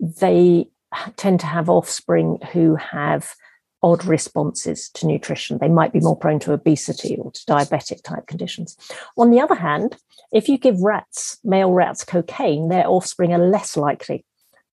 [0.00, 0.68] they
[1.16, 3.34] tend to have offspring who have
[3.82, 5.58] odd responses to nutrition.
[5.58, 8.76] They might be more prone to obesity or to diabetic type conditions.
[9.16, 9.96] On the other hand,
[10.32, 14.24] if you give rats, male rats, cocaine, their offspring are less likely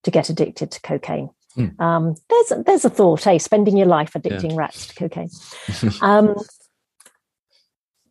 [0.03, 1.29] to get addicted to cocaine.
[1.55, 1.79] Hmm.
[1.79, 5.29] Um, there's a, there's a thought, hey, spending your life addicting rats to cocaine.
[6.01, 6.35] um,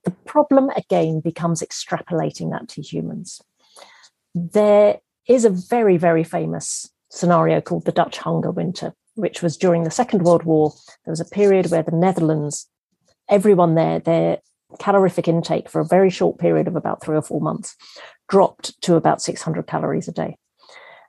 [0.05, 3.41] the problem again becomes extrapolating that to humans.
[4.35, 9.85] There is a very, very famous scenario called the Dutch hunger winter, which was during
[9.85, 10.73] the Second World War.
[11.05, 12.69] There was a period where the Netherlands,
[13.29, 14.39] everyone there, their
[14.79, 17.77] calorific intake for a very short period of about three or four months
[18.29, 20.37] dropped to about 600 calories a day.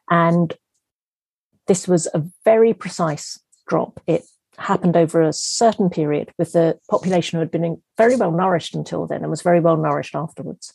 [0.09, 0.53] And
[1.67, 4.01] this was a very precise drop.
[4.05, 4.23] It
[4.57, 9.07] happened over a certain period with the population who had been very well nourished until
[9.07, 10.73] then and was very well nourished afterwards.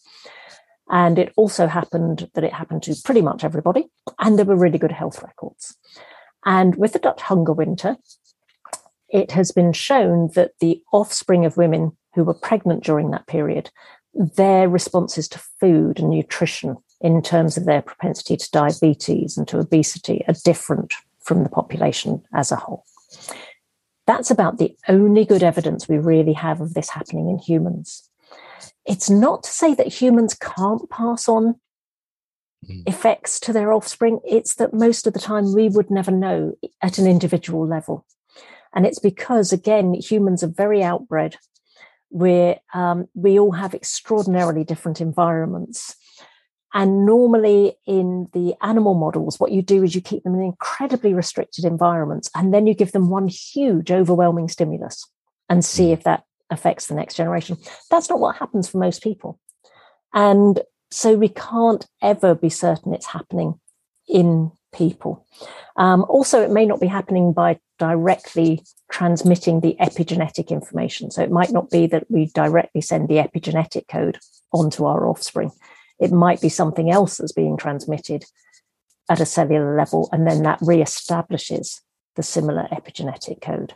[0.90, 4.78] And it also happened that it happened to pretty much everybody, and there were really
[4.78, 5.76] good health records.
[6.44, 7.96] And with the Dutch hunger winter,
[9.08, 13.70] it has been shown that the offspring of women who were pregnant during that period,
[14.14, 19.58] their responses to food and nutrition in terms of their propensity to diabetes and to
[19.58, 22.84] obesity are different from the population as a whole.
[24.06, 28.07] That's about the only good evidence we really have of this happening in humans.
[28.88, 31.60] It's not to say that humans can't pass on
[32.66, 32.82] Mm.
[32.88, 34.18] effects to their offspring.
[34.26, 38.04] It's that most of the time we would never know at an individual level.
[38.74, 41.36] And it's because, again, humans are very outbred.
[42.10, 45.94] We're, um, we all have extraordinarily different environments.
[46.74, 51.14] And normally in the animal models, what you do is you keep them in incredibly
[51.14, 55.08] restricted environments and then you give them one huge, overwhelming stimulus
[55.48, 57.56] and see if that affects the next generation.
[57.90, 59.38] That's not what happens for most people.
[60.14, 63.60] And so we can't ever be certain it's happening
[64.08, 65.26] in people.
[65.76, 71.10] Um, also, it may not be happening by directly transmitting the epigenetic information.
[71.10, 74.18] So it might not be that we directly send the epigenetic code
[74.52, 75.52] onto our offspring.
[75.98, 78.24] It might be something else that's being transmitted
[79.10, 81.80] at a cellular level, and then that re-establishes
[82.16, 83.74] the similar epigenetic code.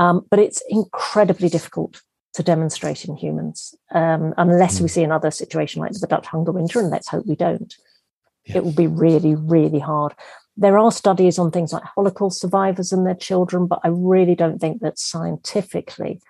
[0.00, 2.00] Um, but it's incredibly difficult
[2.32, 4.94] to demonstrate in humans, um, unless we hmm.
[4.94, 7.74] see another situation like the Dutch hunger winter, and let's hope we don't.
[8.46, 8.58] Yeah.
[8.58, 10.14] It will be really, really hard.
[10.56, 14.58] There are studies on things like Holocaust survivors and their children, but I really don't
[14.58, 16.22] think that scientifically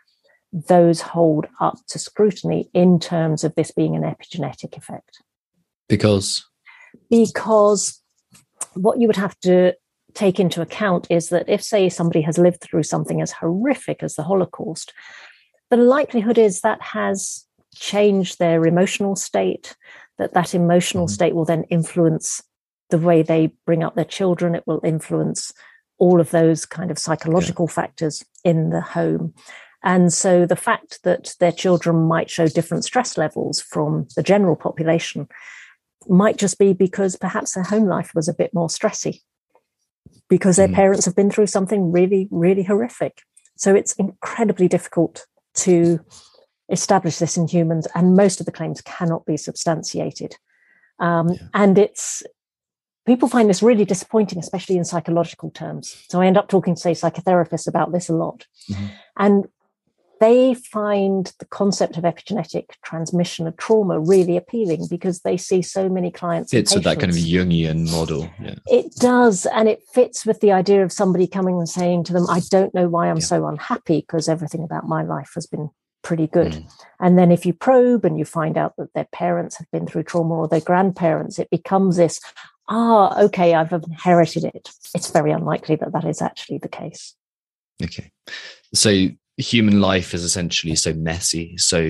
[0.53, 5.23] those hold up to scrutiny in terms of this being an epigenetic effect.
[5.89, 6.45] Because?
[7.09, 8.03] Because
[8.75, 9.75] what you would have to
[10.15, 14.15] take into account is that if, say, somebody has lived through something as horrific as
[14.15, 14.93] the Holocaust,
[15.71, 19.77] the likelihood is that has changed their emotional state,
[20.19, 21.15] that that emotional mm-hmm.
[21.15, 22.43] state will then influence
[22.91, 24.55] the way they bring up their children.
[24.55, 25.53] It will influence
[25.99, 27.75] all of those kind of psychological yeah.
[27.75, 29.35] factors in the home.
[29.83, 34.57] And so the fact that their children might show different stress levels from the general
[34.57, 35.29] population
[36.09, 39.21] might just be because perhaps their home life was a bit more stressy
[40.29, 40.75] because their mm.
[40.75, 43.23] parents have been through something really, really horrific.
[43.57, 46.01] So it's incredibly difficult to
[46.71, 50.37] establish this in humans, and most of the claims cannot be substantiated.
[50.99, 51.39] Um, yeah.
[51.55, 52.23] And it's
[53.07, 56.05] people find this really disappointing, especially in psychological terms.
[56.09, 58.87] So I end up talking to say psychotherapists about this a lot, mm-hmm.
[59.19, 59.49] and
[60.21, 65.89] they find the concept of epigenetic transmission of trauma really appealing because they see so
[65.89, 66.51] many clients.
[66.51, 68.31] Fits with that kind of Jungian model.
[68.39, 68.57] Yeah.
[68.67, 69.47] It does.
[69.47, 72.75] And it fits with the idea of somebody coming and saying to them, I don't
[72.75, 73.25] know why I'm yeah.
[73.25, 75.71] so unhappy because everything about my life has been
[76.03, 76.53] pretty good.
[76.53, 76.73] Mm.
[77.01, 80.05] And then if you probe and you find out that their parents have been through
[80.05, 82.21] trauma or their grandparents, it becomes this,
[82.69, 84.69] ah, okay, I've inherited it.
[84.95, 87.15] It's very unlikely that that is actually the case.
[87.83, 88.11] Okay.
[88.75, 89.09] So
[89.41, 91.83] human life is essentially so messy, so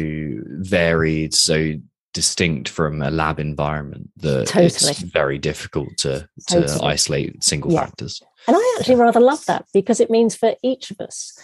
[0.46, 1.74] varied, so
[2.12, 4.66] distinct from a lab environment that totally.
[4.66, 6.80] it's very difficult to to totally.
[6.90, 7.84] isolate single yeah.
[7.84, 8.22] factors.
[8.48, 11.38] And I actually rather love that because it means for each of us,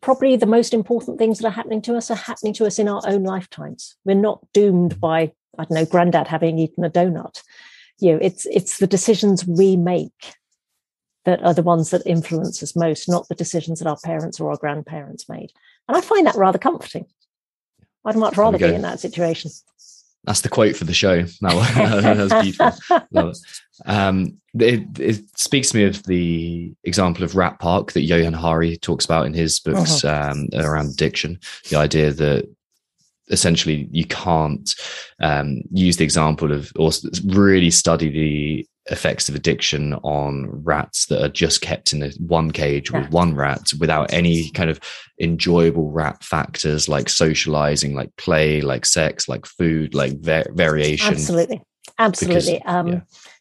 [0.00, 2.88] probably the most important things that are happening to us are happening to us in
[2.88, 3.96] our own lifetimes.
[4.04, 7.42] We're not doomed by, I don't know, granddad having eaten a donut.
[7.98, 10.34] You know, it's it's the decisions we make
[11.28, 14.50] that are the ones that influence us most, not the decisions that our parents or
[14.50, 15.52] our grandparents made.
[15.86, 17.04] And I find that rather comforting.
[18.06, 19.50] I'd much rather be in that situation.
[20.24, 21.24] That's the quote for the show.
[21.40, 23.32] That, that's beautiful.
[23.84, 28.78] Um, it, it, speaks to me of the example of Rat Park that Johann Hari
[28.78, 30.30] talks about in his books uh-huh.
[30.32, 31.38] um, around addiction.
[31.68, 32.48] The idea that
[33.28, 34.74] essentially you can't
[35.20, 36.90] um, use the example of or
[37.26, 42.50] really study the effects of addiction on rats that are just kept in a, one
[42.50, 44.80] cage with one rat without any kind of
[45.20, 51.14] enjoyable rat factors like socializing like play like sex like food like va- variation.
[51.14, 51.60] Absolutely.
[51.98, 52.58] Absolutely.
[52.58, 53.00] Because, um, yeah.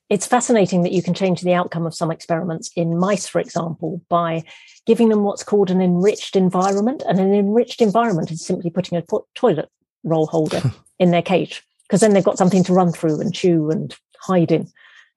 [0.09, 4.01] it's fascinating that you can change the outcome of some experiments in mice for example
[4.09, 4.43] by
[4.85, 9.03] giving them what's called an enriched environment and an enriched environment is simply putting a
[9.35, 9.69] toilet
[10.03, 10.61] roll holder
[10.99, 14.51] in their cage because then they've got something to run through and chew and hide
[14.51, 14.67] in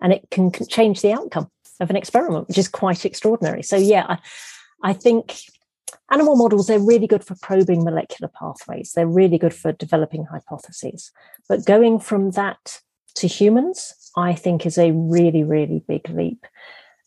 [0.00, 3.62] and it can change the outcome of an experiment, which is quite extraordinary.
[3.62, 4.18] So, yeah, I,
[4.82, 5.38] I think
[6.10, 11.10] animal models, they're really good for probing molecular pathways, they're really good for developing hypotheses.
[11.48, 12.80] But going from that
[13.16, 16.46] to humans, I think is a really, really big leap.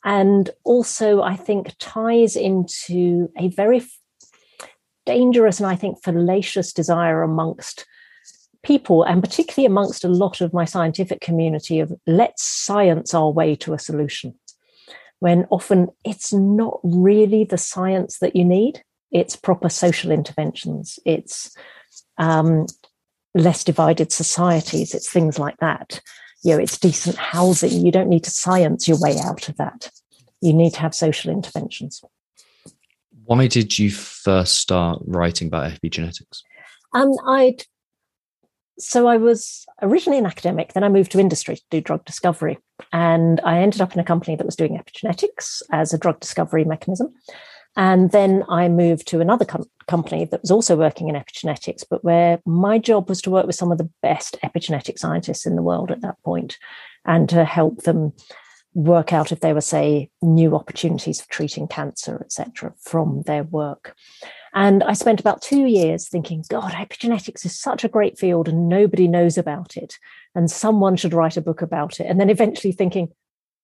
[0.04, 3.84] And also, I think ties into a very
[5.06, 7.86] dangerous and I think fallacious desire amongst
[8.64, 13.56] people, and particularly amongst a lot of my scientific community, of let's science our way
[13.56, 14.34] to a solution.
[15.20, 21.56] When often it's not really the science that you need, it's proper social interventions, it's
[22.18, 22.66] um,
[23.36, 26.02] less divided societies, it's things like that.
[26.44, 27.86] You know, it's decent housing.
[27.86, 29.90] You don't need to science your way out of that.
[30.42, 32.02] You need to have social interventions.
[33.24, 36.42] Why did you first start writing about epigenetics?
[36.94, 37.64] Um, I'd
[38.80, 42.58] so I was originally an academic, then I moved to industry to do drug discovery.
[42.92, 46.66] And I ended up in a company that was doing epigenetics as a drug discovery
[46.66, 47.14] mechanism.
[47.76, 52.04] And then I moved to another com- company that was also working in epigenetics, but
[52.04, 55.64] where my job was to work with some of the best epigenetic scientists in the
[55.64, 56.58] world at that point
[57.06, 58.14] and to help them
[58.74, 63.96] work out if there were, say, new opportunities for treating cancer, etc., from their work.
[64.54, 68.70] And I spent about two years thinking, God, epigenetics is such a great field and
[68.70, 69.98] nobody knows about it.
[70.36, 72.06] And someone should write a book about it.
[72.06, 73.10] And then eventually thinking,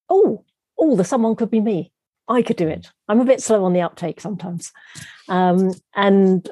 [0.10, 0.43] oh,
[0.78, 1.91] oh, the someone could be me.
[2.28, 2.91] I could do it.
[3.07, 4.72] I'm a bit slow on the uptake sometimes.
[5.28, 6.47] Um, and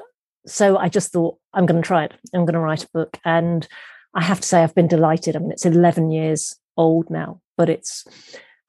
[0.46, 2.12] so I just thought, I'm going to try it.
[2.34, 3.18] I'm going to write a book.
[3.24, 3.66] And
[4.14, 5.36] I have to say, I've been delighted.
[5.36, 8.04] I mean, it's 11 years old now, but it's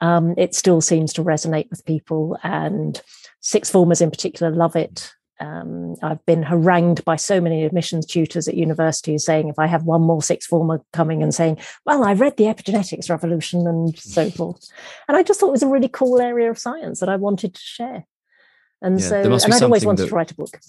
[0.01, 2.37] um, it still seems to resonate with people.
[2.43, 3.01] And
[3.41, 5.11] sixth formers in particular love it.
[5.41, 9.83] Um, I've been harangued by so many admissions tutors at universities saying if I have
[9.83, 14.29] one more sixth former coming and saying, Well, I read the epigenetics revolution and so
[14.29, 14.67] forth.
[15.07, 17.53] And I just thought it was a really cool area of science that I wanted
[17.53, 18.05] to share.
[18.81, 20.59] And Yeah, so, and I'd always wanted that- to write a book.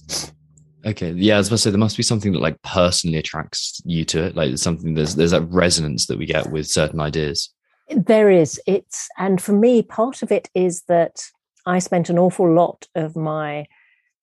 [0.87, 3.83] Okay, yeah, I was about to say there must be something that like personally attracts
[3.85, 4.37] you to it.
[4.37, 7.53] Like something there's there's that resonance that we get with certain ideas.
[7.91, 8.61] There is.
[8.66, 11.22] It's, and for me, part of it is that
[11.66, 13.66] I spent an awful lot of my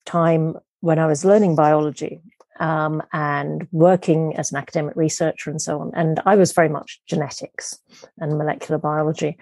[0.05, 2.21] time when I was learning biology
[2.59, 5.91] um, and working as an academic researcher and so on.
[5.95, 7.77] And I was very much genetics
[8.17, 9.37] and molecular biology.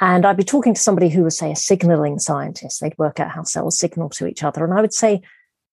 [0.00, 2.80] And I'd be talking to somebody who was, say, a signaling scientist.
[2.80, 4.64] They'd work out how cells signal to each other.
[4.64, 5.22] And I would say,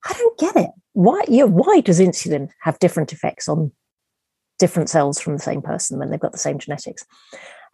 [0.06, 0.70] I don't get it.
[0.94, 3.72] Why, yeah, why does insulin have different effects on
[4.60, 7.06] different cells from the same person when they've got the same genetics?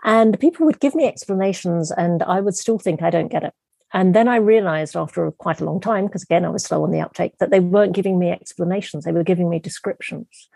[0.03, 3.53] And people would give me explanations, and I would still think I don't get it.
[3.93, 6.91] And then I realized after quite a long time, because again, I was slow on
[6.91, 10.49] the uptake, that they weren't giving me explanations, they were giving me descriptions,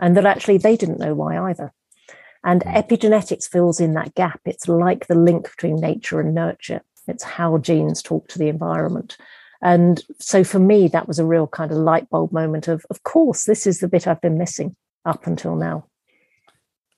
[0.00, 1.72] and that actually they didn't know why either.
[2.44, 2.70] And hmm.
[2.70, 4.40] epigenetics fills in that gap.
[4.44, 9.16] It's like the link between nature and nurture, it's how genes talk to the environment.
[9.62, 13.02] And so for me, that was a real kind of light bulb moment of, of
[13.02, 15.86] course, this is the bit I've been missing up until now.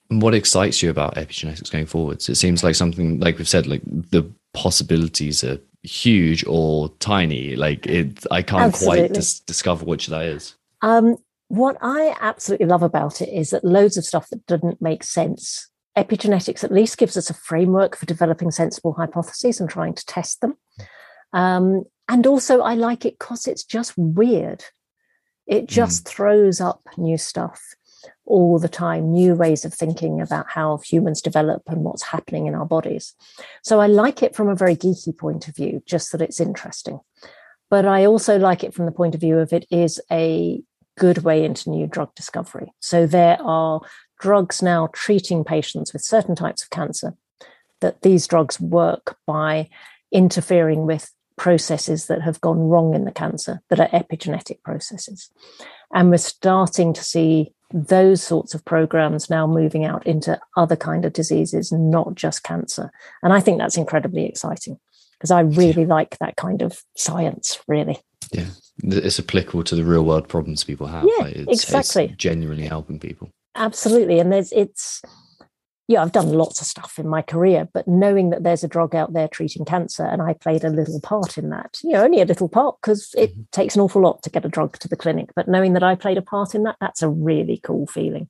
[0.08, 2.28] What excites you about epigenetics going forwards?
[2.28, 7.56] It seems like something like we've said, like the possibilities are huge or tiny.
[7.56, 10.54] Like it, I can't quite dis- discover which that is.
[10.82, 11.16] Um,
[11.48, 15.68] what I absolutely love about it is that loads of stuff that didn't make sense.
[15.96, 20.40] Epigenetics at least gives us a framework for developing sensible hypotheses and trying to test
[20.40, 20.56] them.
[21.32, 24.64] Um, and also, I like it because it's just weird.
[25.46, 27.60] It just throws up new stuff
[28.28, 32.54] all the time, new ways of thinking about how humans develop and what's happening in
[32.54, 33.14] our bodies.
[33.62, 37.00] So I like it from a very geeky point of view, just that it's interesting.
[37.70, 40.62] But I also like it from the point of view of it is a
[40.98, 42.72] good way into new drug discovery.
[42.80, 43.80] So there are
[44.20, 47.14] drugs now treating patients with certain types of cancer
[47.80, 49.68] that these drugs work by
[50.12, 55.30] interfering with processes that have gone wrong in the cancer that are epigenetic processes.
[55.94, 61.04] And we're starting to see those sorts of programs now moving out into other kind
[61.04, 62.90] of diseases, not just cancer.
[63.22, 64.78] And I think that's incredibly exciting
[65.18, 68.00] because I really like that kind of science, really.
[68.32, 68.46] Yeah,
[68.82, 71.04] it's applicable to the real world problems people have.
[71.04, 72.04] Yeah, like it's, exactly.
[72.06, 73.30] It's genuinely helping people.
[73.54, 74.20] Absolutely.
[74.20, 75.02] And there's, it's,
[75.88, 78.94] yeah, I've done lots of stuff in my career, but knowing that there's a drug
[78.94, 82.20] out there treating cancer and I played a little part in that, you know, only
[82.20, 83.50] a little part because it Mhm.
[83.52, 85.94] takes an awful lot to get a drug to the clinic, but knowing that I
[85.94, 88.28] played a part in that, that's a really cool feeling.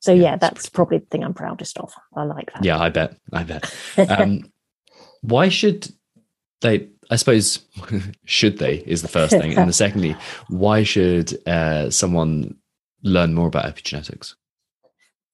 [0.00, 1.92] So, Yeah, yeah, that's probably the thing I'm proudest of.
[2.14, 2.62] I like that.
[2.62, 3.16] Yeah, I bet.
[3.32, 3.74] I bet.
[4.10, 4.52] Um,
[5.22, 5.88] why should
[6.60, 6.88] they?
[7.10, 7.60] I suppose
[8.26, 10.14] should they is the first thing, and the secondly,
[10.48, 12.56] why should uh, someone
[13.02, 14.34] learn more about epigenetics?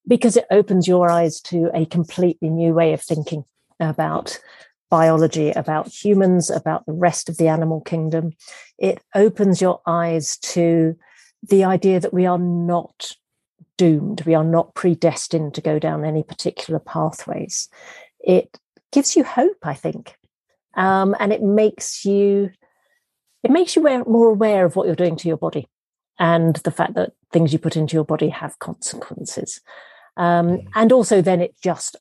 [0.06, 3.44] Because it opens your eyes to a completely new way of thinking
[3.80, 4.38] about
[4.90, 8.32] biology, about humans, about the rest of the animal kingdom.
[8.78, 10.96] It opens your eyes to
[11.42, 13.12] the idea that we are not
[13.76, 17.68] doomed, we are not predestined to go down any particular pathways.
[18.20, 18.58] It
[18.92, 20.16] gives you hope, I think,
[20.74, 22.50] um, and it makes you
[23.42, 25.68] it makes you more aware of what you're doing to your body
[26.18, 29.60] and the fact that things you put into your body have consequences.
[30.16, 31.96] Um, and also, then it just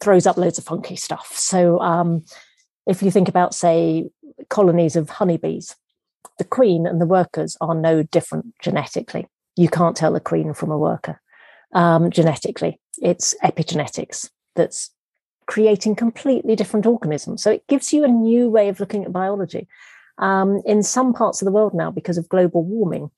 [0.00, 1.32] throws up loads of funky stuff.
[1.34, 2.24] So, um,
[2.86, 4.10] if you think about, say,
[4.50, 5.74] colonies of honeybees,
[6.38, 9.26] the queen and the workers are no different genetically.
[9.56, 11.20] You can't tell a queen from a worker
[11.72, 12.80] um, genetically.
[13.00, 14.90] It's epigenetics that's
[15.46, 17.42] creating completely different organisms.
[17.42, 19.68] So it gives you a new way of looking at biology.
[20.18, 23.10] Um, in some parts of the world now, because of global warming,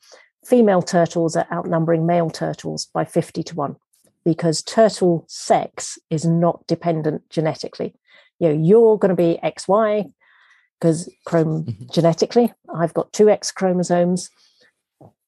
[0.46, 3.76] female turtles are outnumbering male turtles by 50 to 1
[4.24, 7.94] because turtle sex is not dependent genetically.
[8.38, 10.12] You know, you're going to be XY
[10.78, 11.90] because chrome Mhm.
[11.92, 14.30] genetically, I've got two X chromosomes.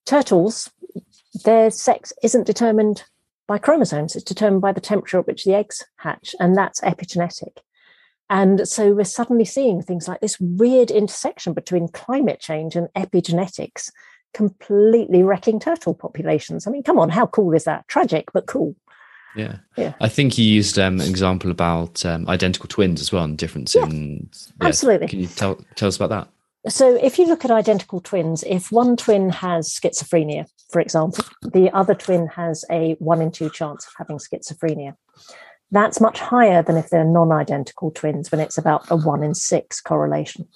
[0.05, 0.71] Turtles,
[1.45, 3.05] their sex isn't determined
[3.47, 4.15] by chromosomes.
[4.15, 7.59] It's determined by the temperature at which the eggs hatch, and that's epigenetic.
[8.31, 13.91] And so we're suddenly seeing things like this weird intersection between climate change and epigenetics,
[14.35, 16.67] completely wrecking turtle populations.
[16.67, 17.87] I mean, come on, how cool is that?
[17.89, 18.75] Tragic, but cool.
[19.37, 19.57] Yeah.
[19.77, 19.95] Yeah.
[20.01, 23.75] I think you used um, an example about um, identical twins as well and difference
[23.75, 24.29] Yeah, in.
[24.61, 25.07] absolutely.
[25.07, 26.29] Can you tell tell us about that?
[26.71, 31.71] So, if you look at identical twins, if one twin has schizophrenia, for example, the
[31.73, 34.95] other twin has a one in two chance of having schizophrenia.
[35.71, 39.35] That's much higher than if they're non identical twins, when it's about a one in
[39.35, 40.49] six correlation.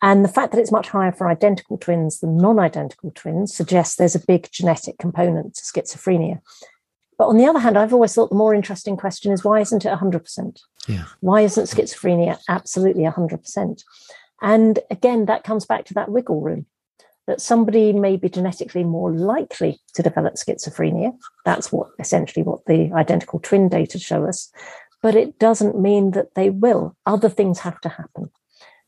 [0.00, 3.96] And the fact that it's much higher for identical twins than non identical twins suggests
[3.96, 6.40] there's a big genetic component to schizophrenia.
[7.18, 9.84] But on the other hand, I've always thought the more interesting question is why isn't
[9.84, 10.60] it 100%?
[10.86, 11.04] Yeah.
[11.20, 13.82] Why isn't schizophrenia absolutely 100%?
[14.40, 16.66] And again, that comes back to that wiggle room
[17.28, 21.12] that somebody may be genetically more likely to develop schizophrenia.
[21.44, 24.50] That's what essentially what the identical twin data show us.
[25.02, 26.96] But it doesn't mean that they will.
[27.04, 28.30] Other things have to happen.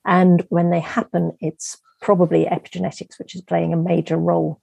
[0.05, 4.61] And when they happen, it's probably epigenetics, which is playing a major role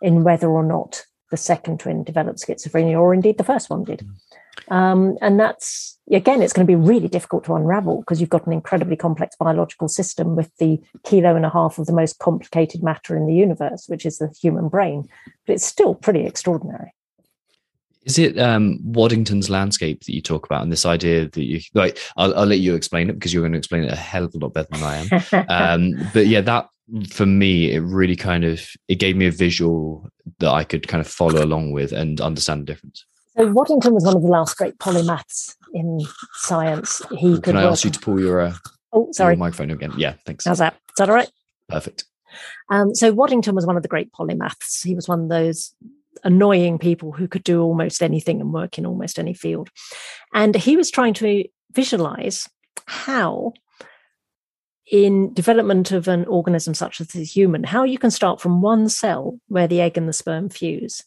[0.00, 4.06] in whether or not the second twin developed schizophrenia, or indeed the first one did.
[4.68, 8.46] Um, and that's, again, it's going to be really difficult to unravel because you've got
[8.46, 12.82] an incredibly complex biological system with the kilo and a half of the most complicated
[12.82, 15.08] matter in the universe, which is the human brain.
[15.46, 16.92] But it's still pretty extraordinary.
[18.08, 21.98] Is it um, Waddington's landscape that you talk about, and this idea that you like?
[22.16, 24.34] I'll, I'll let you explain it because you're going to explain it a hell of
[24.34, 25.44] a lot better than I am.
[25.94, 26.68] um, but yeah, that
[27.10, 31.00] for me, it really kind of it gave me a visual that I could kind
[31.02, 33.04] of follow along with and understand the difference.
[33.36, 36.00] So Waddington was one of the last great polymaths in
[36.34, 37.02] science.
[37.10, 38.54] He could Can I ask you to pull your, uh,
[38.92, 39.36] Oh, your sorry.
[39.36, 39.92] microphone again?
[39.96, 40.46] Yeah, thanks.
[40.46, 40.74] How's that?
[40.74, 41.30] Is that all right?
[41.68, 42.04] Perfect.
[42.70, 44.84] Um, so Waddington was one of the great polymaths.
[44.84, 45.74] He was one of those
[46.24, 49.70] annoying people who could do almost anything and work in almost any field.
[50.34, 52.48] And he was trying to visualize
[52.86, 53.52] how
[54.90, 58.88] in development of an organism such as the human, how you can start from one
[58.88, 61.04] cell where the egg and the sperm fuse,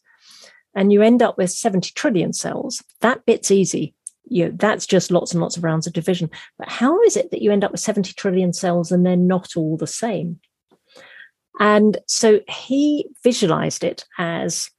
[0.75, 2.83] and you end up with 70 trillion cells.
[3.01, 3.95] That bit's easy.
[4.25, 6.29] You know, that's just lots and lots of rounds of division.
[6.57, 9.57] But how is it that you end up with 70 trillion cells and they're not
[9.57, 10.39] all the same?
[11.59, 14.69] And so he visualized it as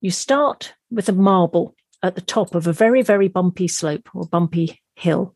[0.00, 4.26] you start with a marble at the top of a very, very bumpy slope or
[4.26, 5.34] bumpy hill.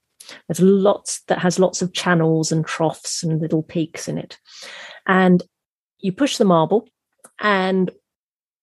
[0.48, 4.38] There's lots that has lots of channels and troughs and little peaks in it.
[5.06, 5.42] And
[5.98, 6.88] you push the marble,
[7.40, 7.90] and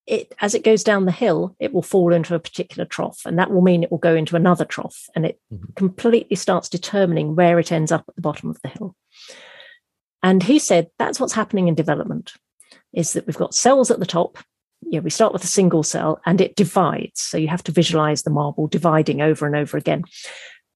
[0.07, 3.37] it as it goes down the hill, it will fall into a particular trough, and
[3.37, 5.75] that will mean it will go into another trough, and it Mhm.
[5.75, 8.95] completely starts determining where it ends up at the bottom of the hill.
[10.23, 12.33] And he said that's what's happening in development
[12.93, 14.37] is that we've got cells at the top.
[14.81, 17.21] Yeah, we start with a single cell and it divides.
[17.21, 20.03] So you have to visualize the marble dividing over and over again.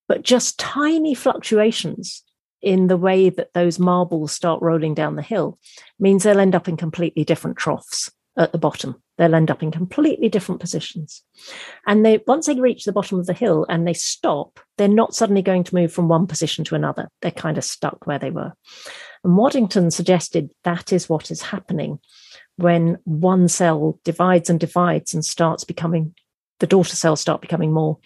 [0.08, 2.22] But just tiny fluctuations
[2.60, 5.58] in the way that those marbles start rolling down the hill
[5.98, 9.02] means they'll end up in completely different troughs at the bottom.
[9.16, 11.22] They'll end up in completely different positions.
[11.86, 15.14] And they once they reach the bottom of the hill and they stop, they're not
[15.14, 17.08] suddenly going to move from one position to another.
[17.22, 18.52] They're kind of stuck where they were.
[19.24, 21.98] And Waddington suggested that is what is happening
[22.56, 26.14] when one cell divides and divides and starts becoming
[26.60, 27.98] the daughter cells start becoming more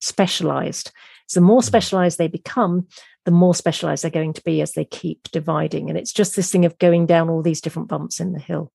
[0.00, 0.92] specialized.
[1.28, 1.66] So the more hmm.
[1.66, 2.86] specialized they become,
[3.24, 5.88] the more specialized they're going to be as they keep dividing.
[5.88, 8.72] And it's just this thing of going down all these different bumps in the hill.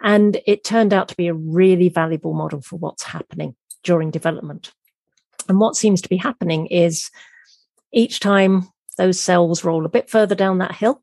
[0.00, 3.54] And it turned out to be a really valuable model for what's happening
[3.84, 4.72] during development.
[5.48, 7.10] And what seems to be happening is
[7.92, 8.68] each time
[8.98, 11.02] those cells roll a bit further down that hill,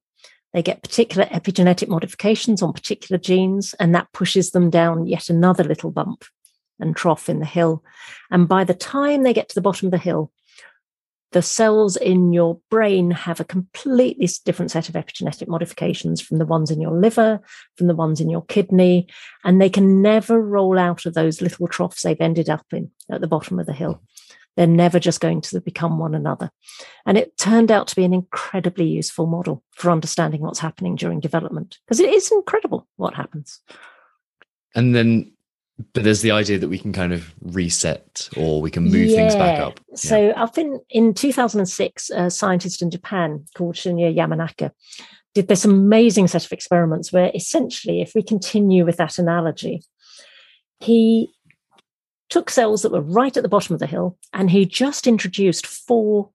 [0.53, 5.63] they get particular epigenetic modifications on particular genes, and that pushes them down yet another
[5.63, 6.25] little bump
[6.79, 7.83] and trough in the hill.
[8.31, 10.31] And by the time they get to the bottom of the hill,
[11.31, 16.45] the cells in your brain have a completely different set of epigenetic modifications from the
[16.45, 17.39] ones in your liver,
[17.75, 19.07] from the ones in your kidney,
[19.43, 23.21] and they can never roll out of those little troughs they've ended up in at
[23.21, 24.01] the bottom of the hill.
[24.59, 26.51] They're never just going to become one another.
[27.05, 31.21] And it turned out to be an incredibly useful model for understanding what's happening during
[31.21, 33.61] development, because it is incredible what happens.
[34.75, 35.31] And then,
[35.93, 39.33] but there's the idea that we can kind of reset or we can move things
[39.33, 39.79] back up.
[39.91, 39.95] Yeah.
[39.95, 44.71] So up in, in 2006, a scientist in Japan called Shinya Yamanaka
[45.35, 49.83] did this amazing set of experiments where essentially, if we continue with that analogy,
[50.81, 51.29] he
[52.29, 55.65] took cells that were right at the bottom of the hill and he just introduced
[55.65, 56.29] four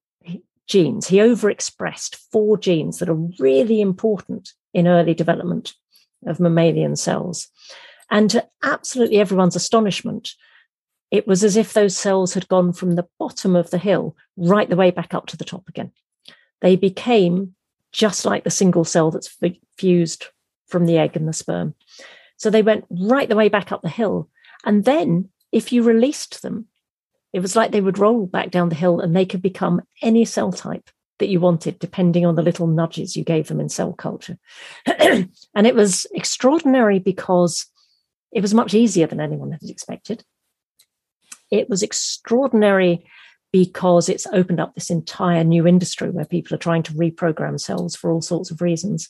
[0.66, 1.07] genes.
[1.07, 5.74] He overexpressed four genes that are really important in early development
[6.26, 7.49] of mammalian cells.
[8.11, 10.30] And to absolutely everyone's astonishment,
[11.11, 14.68] it was as if those cells had gone from the bottom of the hill right
[14.68, 15.92] the way back up to the top again.
[16.61, 17.55] They became
[17.92, 19.36] just like the single cell that's
[19.78, 20.26] fused
[20.66, 21.74] from the egg and the sperm.
[22.36, 24.28] So they went right the way back up the hill.
[24.64, 26.66] And then if you released them,
[27.32, 30.24] it was like they would roll back down the hill and they could become any
[30.24, 30.90] cell type
[31.20, 34.36] that you wanted, depending on the little nudges you gave them in cell culture.
[34.86, 37.66] and it was extraordinary because
[38.32, 40.24] it was much easier than anyone had expected.
[41.52, 43.07] It was extraordinary
[43.52, 47.94] because it's opened up this entire new industry where people are trying to reprogram cells
[47.94, 49.09] for all sorts of reasons.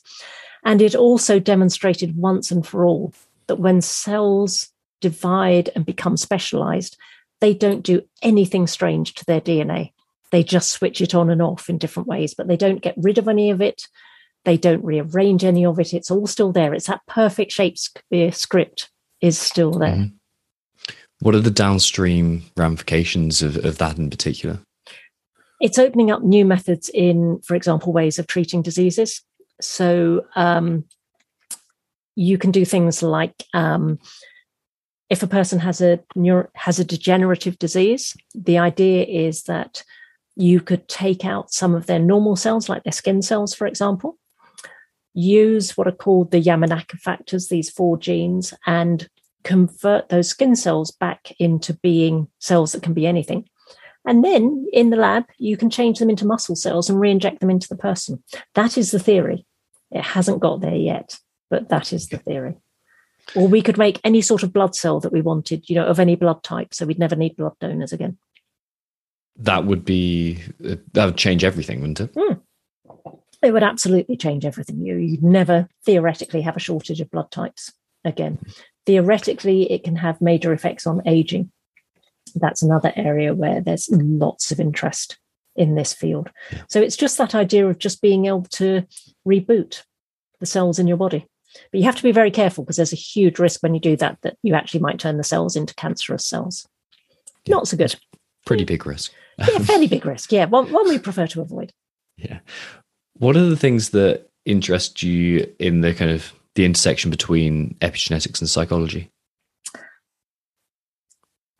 [0.63, 3.15] And it also demonstrated once and for all
[3.47, 4.69] that when cells
[5.05, 6.97] divide and become specialized,
[7.39, 9.91] they don't do anything strange to their DNA.
[10.31, 13.19] They just switch it on and off in different ways, but they don't get rid
[13.19, 13.87] of any of it.
[14.45, 15.93] They don't rearrange any of it.
[15.93, 16.73] It's all still there.
[16.73, 18.89] It's that perfect Shakespeare script
[19.21, 19.89] is still there.
[19.89, 20.95] Mm-hmm.
[21.19, 24.57] What are the downstream ramifications of, of that in particular?
[25.61, 29.21] It's opening up new methods in, for example, ways of treating diseases.
[29.61, 30.85] So um,
[32.15, 33.99] you can do things like um,
[35.09, 39.83] if a person has a neuro, has a degenerative disease, the idea is that
[40.35, 44.17] you could take out some of their normal cells, like their skin cells, for example,
[45.13, 49.07] use what are called the Yamanaka factors, these four genes, and
[49.43, 53.47] convert those skin cells back into being cells that can be anything.
[54.05, 57.39] And then in the lab, you can change them into muscle cells and re inject
[57.39, 58.23] them into the person.
[58.53, 59.45] That is the theory.
[59.91, 61.17] It hasn't got there yet,
[61.49, 62.55] but that is the theory.
[63.33, 65.99] Or we could make any sort of blood cell that we wanted, you know, of
[65.99, 66.73] any blood type.
[66.73, 68.17] So we'd never need blood donors again.
[69.37, 72.13] That would be, that would change everything, wouldn't it?
[72.13, 72.41] Mm.
[73.41, 74.79] It would absolutely change everything.
[74.79, 77.73] You, you'd never theoretically have a shortage of blood types
[78.03, 78.39] again.
[78.85, 81.51] Theoretically, it can have major effects on aging.
[82.35, 85.17] That's another area where there's lots of interest
[85.55, 86.31] in this field.
[86.69, 88.85] So it's just that idea of just being able to
[89.27, 89.83] reboot
[90.39, 91.27] the cells in your body.
[91.71, 93.95] But you have to be very careful because there's a huge risk when you do
[93.97, 96.67] that that you actually might turn the cells into cancerous cells.
[97.45, 97.55] Yeah.
[97.55, 97.95] Not so good.
[98.45, 98.67] Pretty hmm.
[98.67, 99.11] big risk.
[99.37, 100.31] yeah, fairly big risk.
[100.31, 101.71] Yeah, one, one we prefer to avoid.
[102.17, 102.39] Yeah.
[103.13, 108.39] What are the things that interest you in the kind of the intersection between epigenetics
[108.39, 109.09] and psychology?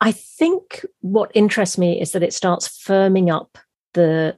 [0.00, 3.58] I think what interests me is that it starts firming up
[3.94, 4.36] the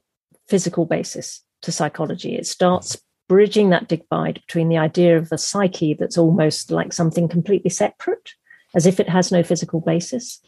[0.48, 2.36] physical basis to psychology.
[2.36, 2.96] It starts
[3.28, 8.32] bridging that divide between the idea of the psyche that's almost like something completely separate,
[8.74, 10.40] as if it has no physical basis,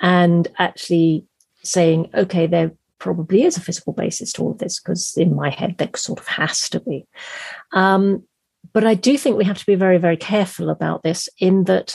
[0.00, 1.24] and actually
[1.62, 5.50] saying, okay, there probably is a physical basis to all of this, because in my
[5.50, 7.06] head, there sort of has to be.
[7.72, 8.24] Um,
[8.72, 11.94] but I do think we have to be very, very careful about this in that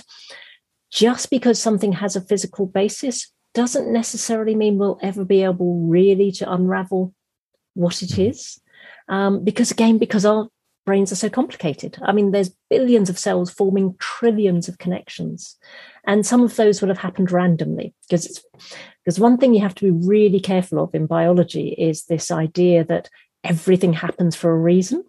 [0.91, 6.31] just because something has a physical basis doesn't necessarily mean we'll ever be able really
[6.31, 7.13] to unravel
[7.73, 8.60] what it is
[9.11, 10.47] um, because again, because our
[10.85, 11.97] brains are so complicated.
[12.01, 15.57] I mean, there's billions of cells forming trillions of connections,
[16.07, 17.93] and some of those will have happened randomly.
[18.09, 18.43] Because it's
[19.03, 22.83] because one thing you have to be really careful of in biology is this idea
[22.85, 23.09] that
[23.43, 25.03] everything happens for a reason.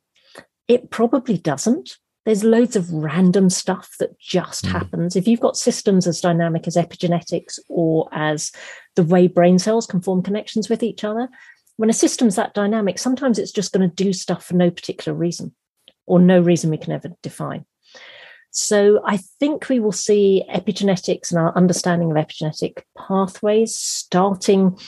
[0.69, 1.97] It probably doesn't.
[2.25, 4.71] There's loads of random stuff that just mm.
[4.71, 5.17] happens.
[5.17, 8.53] If you've got systems as dynamic as epigenetics or as
[8.95, 11.29] the way brain cells can form connections with each other,
[11.77, 15.17] when a system's that dynamic, sometimes it's just going to do stuff for no particular
[15.17, 15.55] reason
[16.07, 17.65] or no reason we can ever define.
[18.51, 24.79] So I think we will see epigenetics and our understanding of epigenetic pathways starting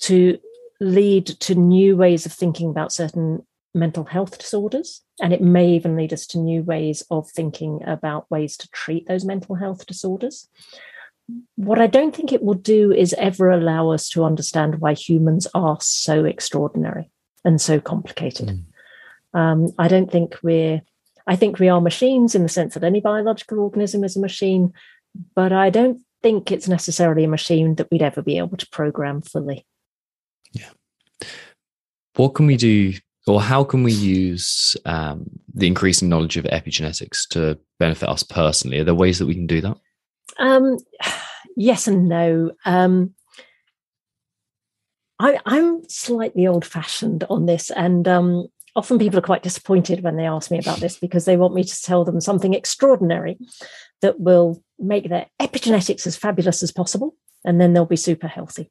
[0.00, 0.38] to
[0.80, 5.02] lead to new ways of thinking about certain mental health disorders.
[5.20, 9.06] And it may even lead us to new ways of thinking about ways to treat
[9.06, 10.48] those mental health disorders
[11.56, 15.48] what I don't think it will do is ever allow us to understand why humans
[15.54, 17.10] are so extraordinary
[17.44, 18.48] and so complicated.
[18.48, 19.38] Mm.
[19.38, 20.82] Um, I don't think we're,
[21.26, 24.72] I think we are machines in the sense that any biological organism is a machine,
[25.34, 29.22] but I don't think it's necessarily a machine that we'd ever be able to program
[29.22, 29.66] fully.
[30.52, 30.70] Yeah.
[32.14, 32.94] What can we do,
[33.26, 38.78] or how can we use um, the increasing knowledge of epigenetics to benefit us personally?
[38.78, 39.76] Are there ways that we can do that?
[40.38, 40.78] Um,
[41.56, 42.52] yes and no.
[42.64, 43.14] Um,
[45.18, 50.16] I, am slightly old fashioned on this, and um, often people are quite disappointed when
[50.16, 53.38] they ask me about this because they want me to tell them something extraordinary
[54.02, 57.14] that will make their epigenetics as fabulous as possible,
[57.44, 58.70] and then they'll be super healthy.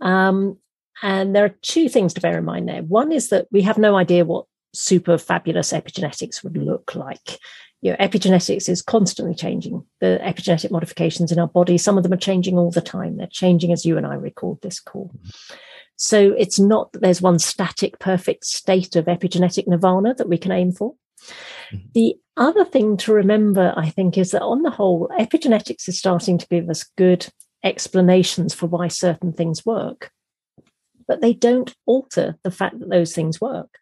[0.00, 0.58] Um,
[1.02, 2.82] and there are two things to bear in mind there.
[2.82, 4.44] One is that we have no idea what
[4.74, 7.38] super fabulous epigenetics would look like.
[7.82, 9.84] You know, epigenetics is constantly changing.
[10.00, 13.16] The epigenetic modifications in our body, some of them are changing all the time.
[13.16, 15.10] They're changing as you and I record this call.
[15.96, 20.52] So it's not that there's one static, perfect state of epigenetic nirvana that we can
[20.52, 20.94] aim for.
[21.72, 21.86] Mm-hmm.
[21.94, 26.38] The other thing to remember, I think, is that on the whole, epigenetics is starting
[26.38, 27.26] to give us good
[27.62, 30.10] explanations for why certain things work,
[31.06, 33.79] but they don't alter the fact that those things work.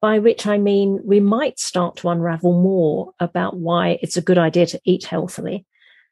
[0.00, 4.38] By which I mean, we might start to unravel more about why it's a good
[4.38, 5.66] idea to eat healthily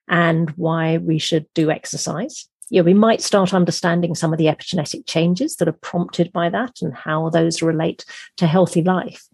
[0.08, 2.48] and why we should do exercise.
[2.70, 6.82] Yeah, we might start understanding some of the epigenetic changes that are prompted by that
[6.82, 8.04] and how those relate
[8.36, 9.26] to healthy life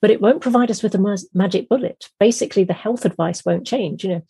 [0.00, 2.08] but it won't provide us with a magic bullet.
[2.18, 4.02] Basically, the health advice won't change.
[4.02, 4.22] You know,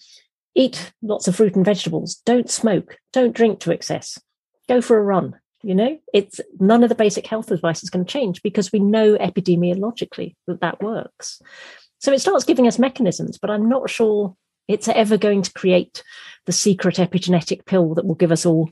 [0.54, 4.18] eat lots of fruit and vegetables, don't smoke, don't drink to excess,
[4.68, 5.38] go for a run.
[5.62, 8.78] You know, it's none of the basic health advice is going to change because we
[8.78, 11.42] know epidemiologically that that works.
[11.98, 14.34] So it starts giving us mechanisms, but I'm not sure
[14.68, 16.02] it's ever going to create
[16.46, 18.70] the secret epigenetic pill that will give us all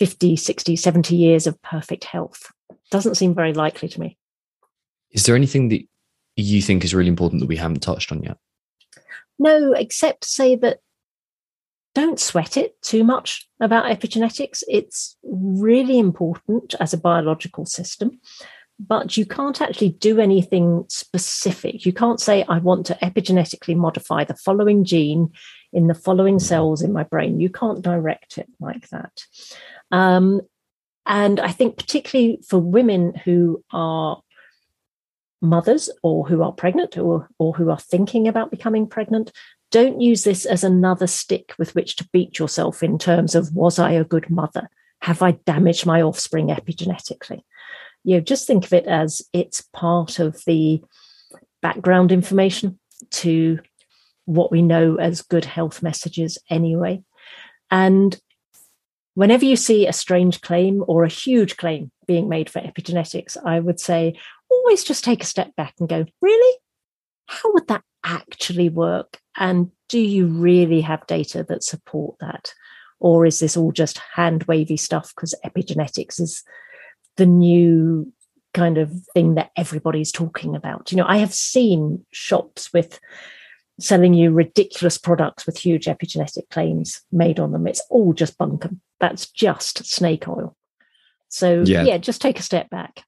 [0.00, 2.50] 50, 60, 70 years of perfect health.
[2.90, 4.16] Doesn't seem very likely to me.
[5.12, 5.86] Is there anything that
[6.36, 8.38] you think is really important that we haven't touched on yet?
[9.38, 10.80] No, except to say that
[11.94, 14.62] don't sweat it too much about epigenetics.
[14.68, 18.20] It's really important as a biological system,
[18.78, 21.84] but you can't actually do anything specific.
[21.84, 25.32] You can't say, I want to epigenetically modify the following gene
[25.72, 27.40] in the following cells in my brain.
[27.40, 29.24] You can't direct it like that.
[29.90, 30.42] Um,
[31.06, 34.20] and I think, particularly for women who are
[35.40, 39.32] mothers or who are pregnant or, or who are thinking about becoming pregnant,
[39.70, 43.78] don't use this as another stick with which to beat yourself in terms of was
[43.78, 44.70] I a good mother?
[45.02, 47.42] Have I damaged my offspring epigenetically?
[48.04, 50.82] You know, just think of it as it's part of the
[51.60, 52.78] background information
[53.10, 53.58] to
[54.24, 57.02] what we know as good health messages anyway.
[57.70, 58.18] And
[59.14, 63.60] whenever you see a strange claim or a huge claim being made for epigenetics, I
[63.60, 64.18] would say,
[64.50, 66.58] always just take a step back and go, really?
[67.26, 69.18] How would that actually work?
[69.36, 72.52] And do you really have data that support that?
[73.00, 76.42] Or is this all just hand wavy stuff because epigenetics is
[77.16, 78.12] the new
[78.54, 80.90] kind of thing that everybody's talking about?
[80.90, 82.98] You know, I have seen shops with
[83.80, 87.68] selling you ridiculous products with huge epigenetic claims made on them.
[87.68, 88.80] It's all just bunkum.
[88.98, 90.56] That's just snake oil.
[91.28, 93.04] So yeah, yeah just take a step back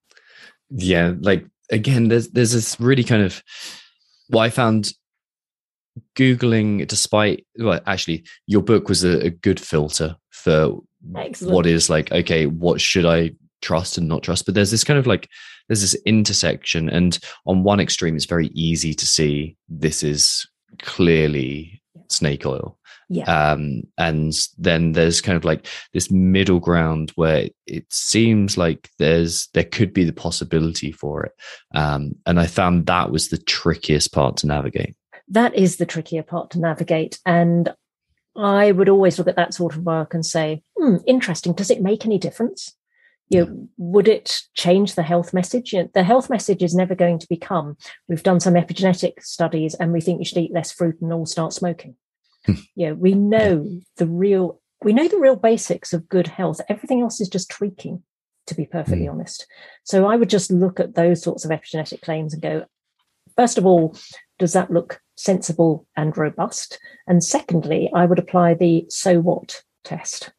[0.71, 3.43] yeah like again there's there's this really kind of
[4.31, 4.93] what i found
[6.17, 10.79] googling despite well actually your book was a, a good filter for
[11.17, 11.55] Excellent.
[11.55, 14.47] what is like okay what should i trust and not trust?
[14.47, 15.29] But there's this kind of like
[15.69, 20.49] there's this intersection and on one extreme it's very easy to see this is
[20.81, 22.79] clearly snake oil
[23.13, 23.25] yeah.
[23.25, 29.49] Um, and then there's kind of like this middle ground where it seems like there's
[29.53, 31.33] there could be the possibility for it.
[31.75, 34.95] Um, and I found that was the trickiest part to navigate.
[35.27, 37.19] That is the trickier part to navigate.
[37.27, 37.75] And
[38.37, 41.53] I would always look at that sort of work and say, hmm, interesting.
[41.53, 42.77] Does it make any difference?
[43.29, 45.73] You know, would it change the health message?
[45.73, 47.77] You know, the health message is never going to become,
[48.09, 51.27] we've done some epigenetic studies and we think you should eat less fruit and all
[51.27, 51.97] start smoking.
[52.77, 56.61] yeah, we know the real we know the real basics of good health.
[56.69, 58.03] Everything else is just tweaking,
[58.47, 59.13] to be perfectly mm.
[59.13, 59.47] honest.
[59.85, 62.65] So I would just look at those sorts of epigenetic claims and go,
[63.37, 63.97] first of all,
[64.39, 66.79] does that look sensible and robust?
[67.07, 70.33] And secondly, I would apply the so what test.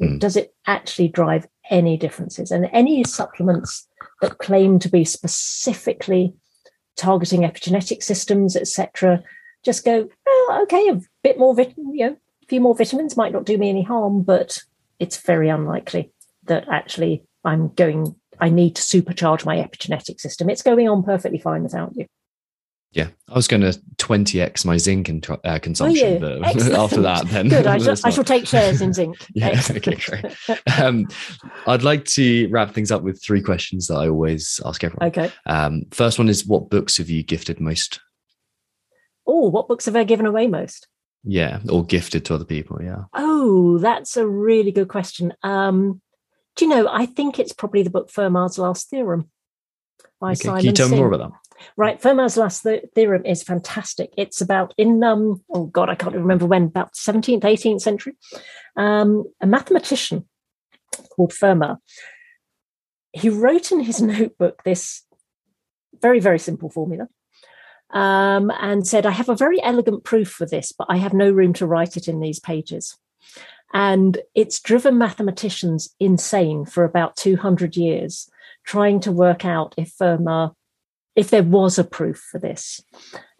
[0.00, 0.20] Mm.
[0.20, 2.50] Does it actually drive any differences?
[2.50, 3.88] And any supplements
[4.20, 6.34] that claim to be specifically
[6.96, 9.22] targeting epigenetic systems, etc.,
[9.64, 10.92] just go, well, okay,
[11.26, 14.22] bit more, vit- you know, a few more vitamins might not do me any harm,
[14.22, 14.62] but
[15.00, 16.12] it's very unlikely
[16.44, 20.48] that actually I'm going, I need to supercharge my epigenetic system.
[20.48, 22.06] It's going on perfectly fine without you.
[22.92, 27.48] Yeah, I was going to 20x my zinc in, uh, consumption, but after that, then
[27.48, 27.66] good.
[27.66, 29.16] I shall, I shall, take shares in zinc.
[29.34, 30.24] yeah, okay, great.
[30.80, 31.08] Um,
[31.66, 35.08] I'd like to wrap things up with three questions that I always ask everyone.
[35.08, 35.32] Okay.
[35.44, 38.00] Um, first one is, what books have you gifted most?
[39.26, 40.86] oh, what books have I given away most?
[41.26, 42.80] Yeah, or gifted to other people.
[42.82, 43.04] Yeah.
[43.12, 45.34] Oh, that's a really good question.
[45.42, 46.00] Um,
[46.54, 46.88] do you know?
[46.88, 49.28] I think it's probably the book Fermat's Last Theorem
[50.20, 50.36] by okay.
[50.36, 50.60] Simon.
[50.60, 51.56] Can you tell me more about that?
[51.76, 54.12] Right, Fermat's Last th- Theorem is fantastic.
[54.16, 58.14] It's about in um oh god, I can't remember when, about seventeenth, eighteenth century,
[58.76, 60.28] um, a mathematician
[61.10, 61.78] called Fermat.
[63.12, 65.02] He wrote in his notebook this
[66.00, 67.08] very, very simple formula.
[67.90, 71.30] Um, and said, I have a very elegant proof for this, but I have no
[71.30, 72.98] room to write it in these pages.
[73.72, 78.28] And it's driven mathematicians insane for about 200 years,
[78.64, 80.52] trying to work out if Fermat,
[81.14, 82.80] if there was a proof for this.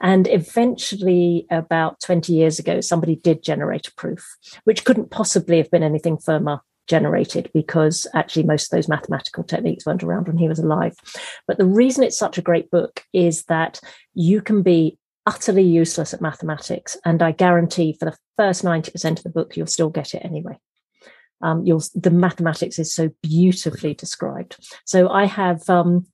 [0.00, 5.70] And eventually, about 20 years ago, somebody did generate a proof, which couldn't possibly have
[5.70, 10.48] been anything Fermat generated because actually most of those mathematical techniques weren't around when he
[10.48, 10.94] was alive.
[11.46, 13.80] But the reason it's such a great book is that
[14.14, 19.22] you can be utterly useless at mathematics, and I guarantee for the first 90% of
[19.24, 20.58] the book, you'll still get it anyway.
[21.42, 24.56] Um, the mathematics is so beautifully described.
[24.84, 26.06] So I have, um,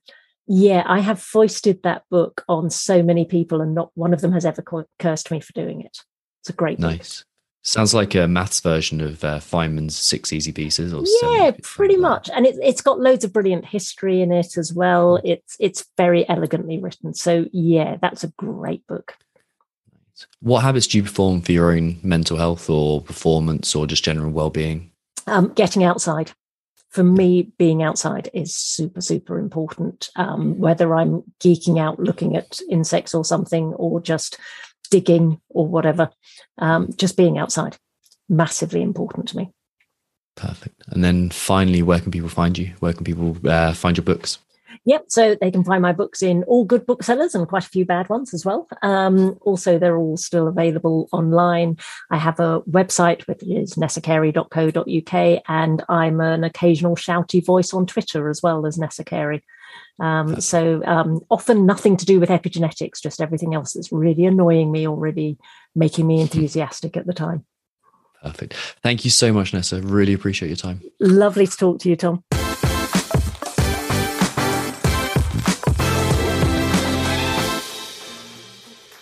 [0.47, 4.33] yeah, I have foisted that book on so many people, and not one of them
[4.33, 4.63] has ever
[4.99, 5.99] cursed me for doing it.
[6.41, 7.19] It's a great nice.
[7.19, 7.27] Book.
[7.65, 12.29] Sounds like a maths version of uh, Feynman's Six Easy Pieces, or yeah, pretty much.
[12.29, 15.21] And it, it's got loads of brilliant history in it as well.
[15.23, 17.13] It's it's very elegantly written.
[17.13, 19.15] So yeah, that's a great book.
[20.41, 24.31] What habits do you perform for your own mental health or performance, or just general
[24.31, 24.91] well-being?
[25.25, 26.33] Um, getting outside.
[26.89, 30.09] For me, being outside is super super important.
[30.17, 34.37] Um, whether I'm geeking out looking at insects or something, or just
[34.93, 36.11] digging or whatever.
[36.59, 37.77] Um, just being outside,
[38.29, 39.49] massively important to me.
[40.35, 40.83] Perfect.
[40.89, 42.73] And then finally, where can people find you?
[42.79, 44.37] Where can people uh, find your books?
[44.85, 45.05] Yep.
[45.07, 48.07] So they can find my books in all good booksellers and quite a few bad
[48.09, 48.67] ones as well.
[48.83, 51.77] Um, also, they're all still available online.
[52.11, 58.29] I have a website, which is nessacarey.co.uk, and I'm an occasional shouty voice on Twitter
[58.29, 59.43] as well as Nessa Carey.
[59.99, 64.71] Um, so um, often nothing to do with epigenetics, just everything else that's really annoying
[64.71, 65.37] me or really
[65.75, 67.45] making me enthusiastic at the time.
[68.23, 68.53] Perfect.
[68.81, 69.81] Thank you so much, Nessa.
[69.81, 70.81] Really appreciate your time.
[70.99, 72.23] Lovely to talk to you, Tom.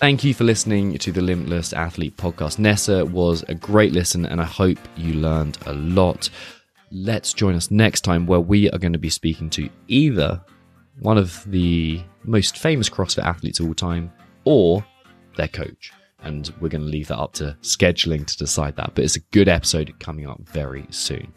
[0.02, 2.58] Thank you for listening to the Limitless Athlete podcast.
[2.58, 6.32] Nessa was a great listen, and I hope you learned a lot.
[6.92, 10.42] Let's join us next time where we are going to be speaking to either
[11.02, 14.12] one of the most famous CrossFit athletes of all time,
[14.46, 14.86] or
[15.36, 15.92] their coach.
[16.24, 18.92] And we're going to leave that up to scheduling to decide that.
[18.94, 21.34] But it's a good episode coming up very soon.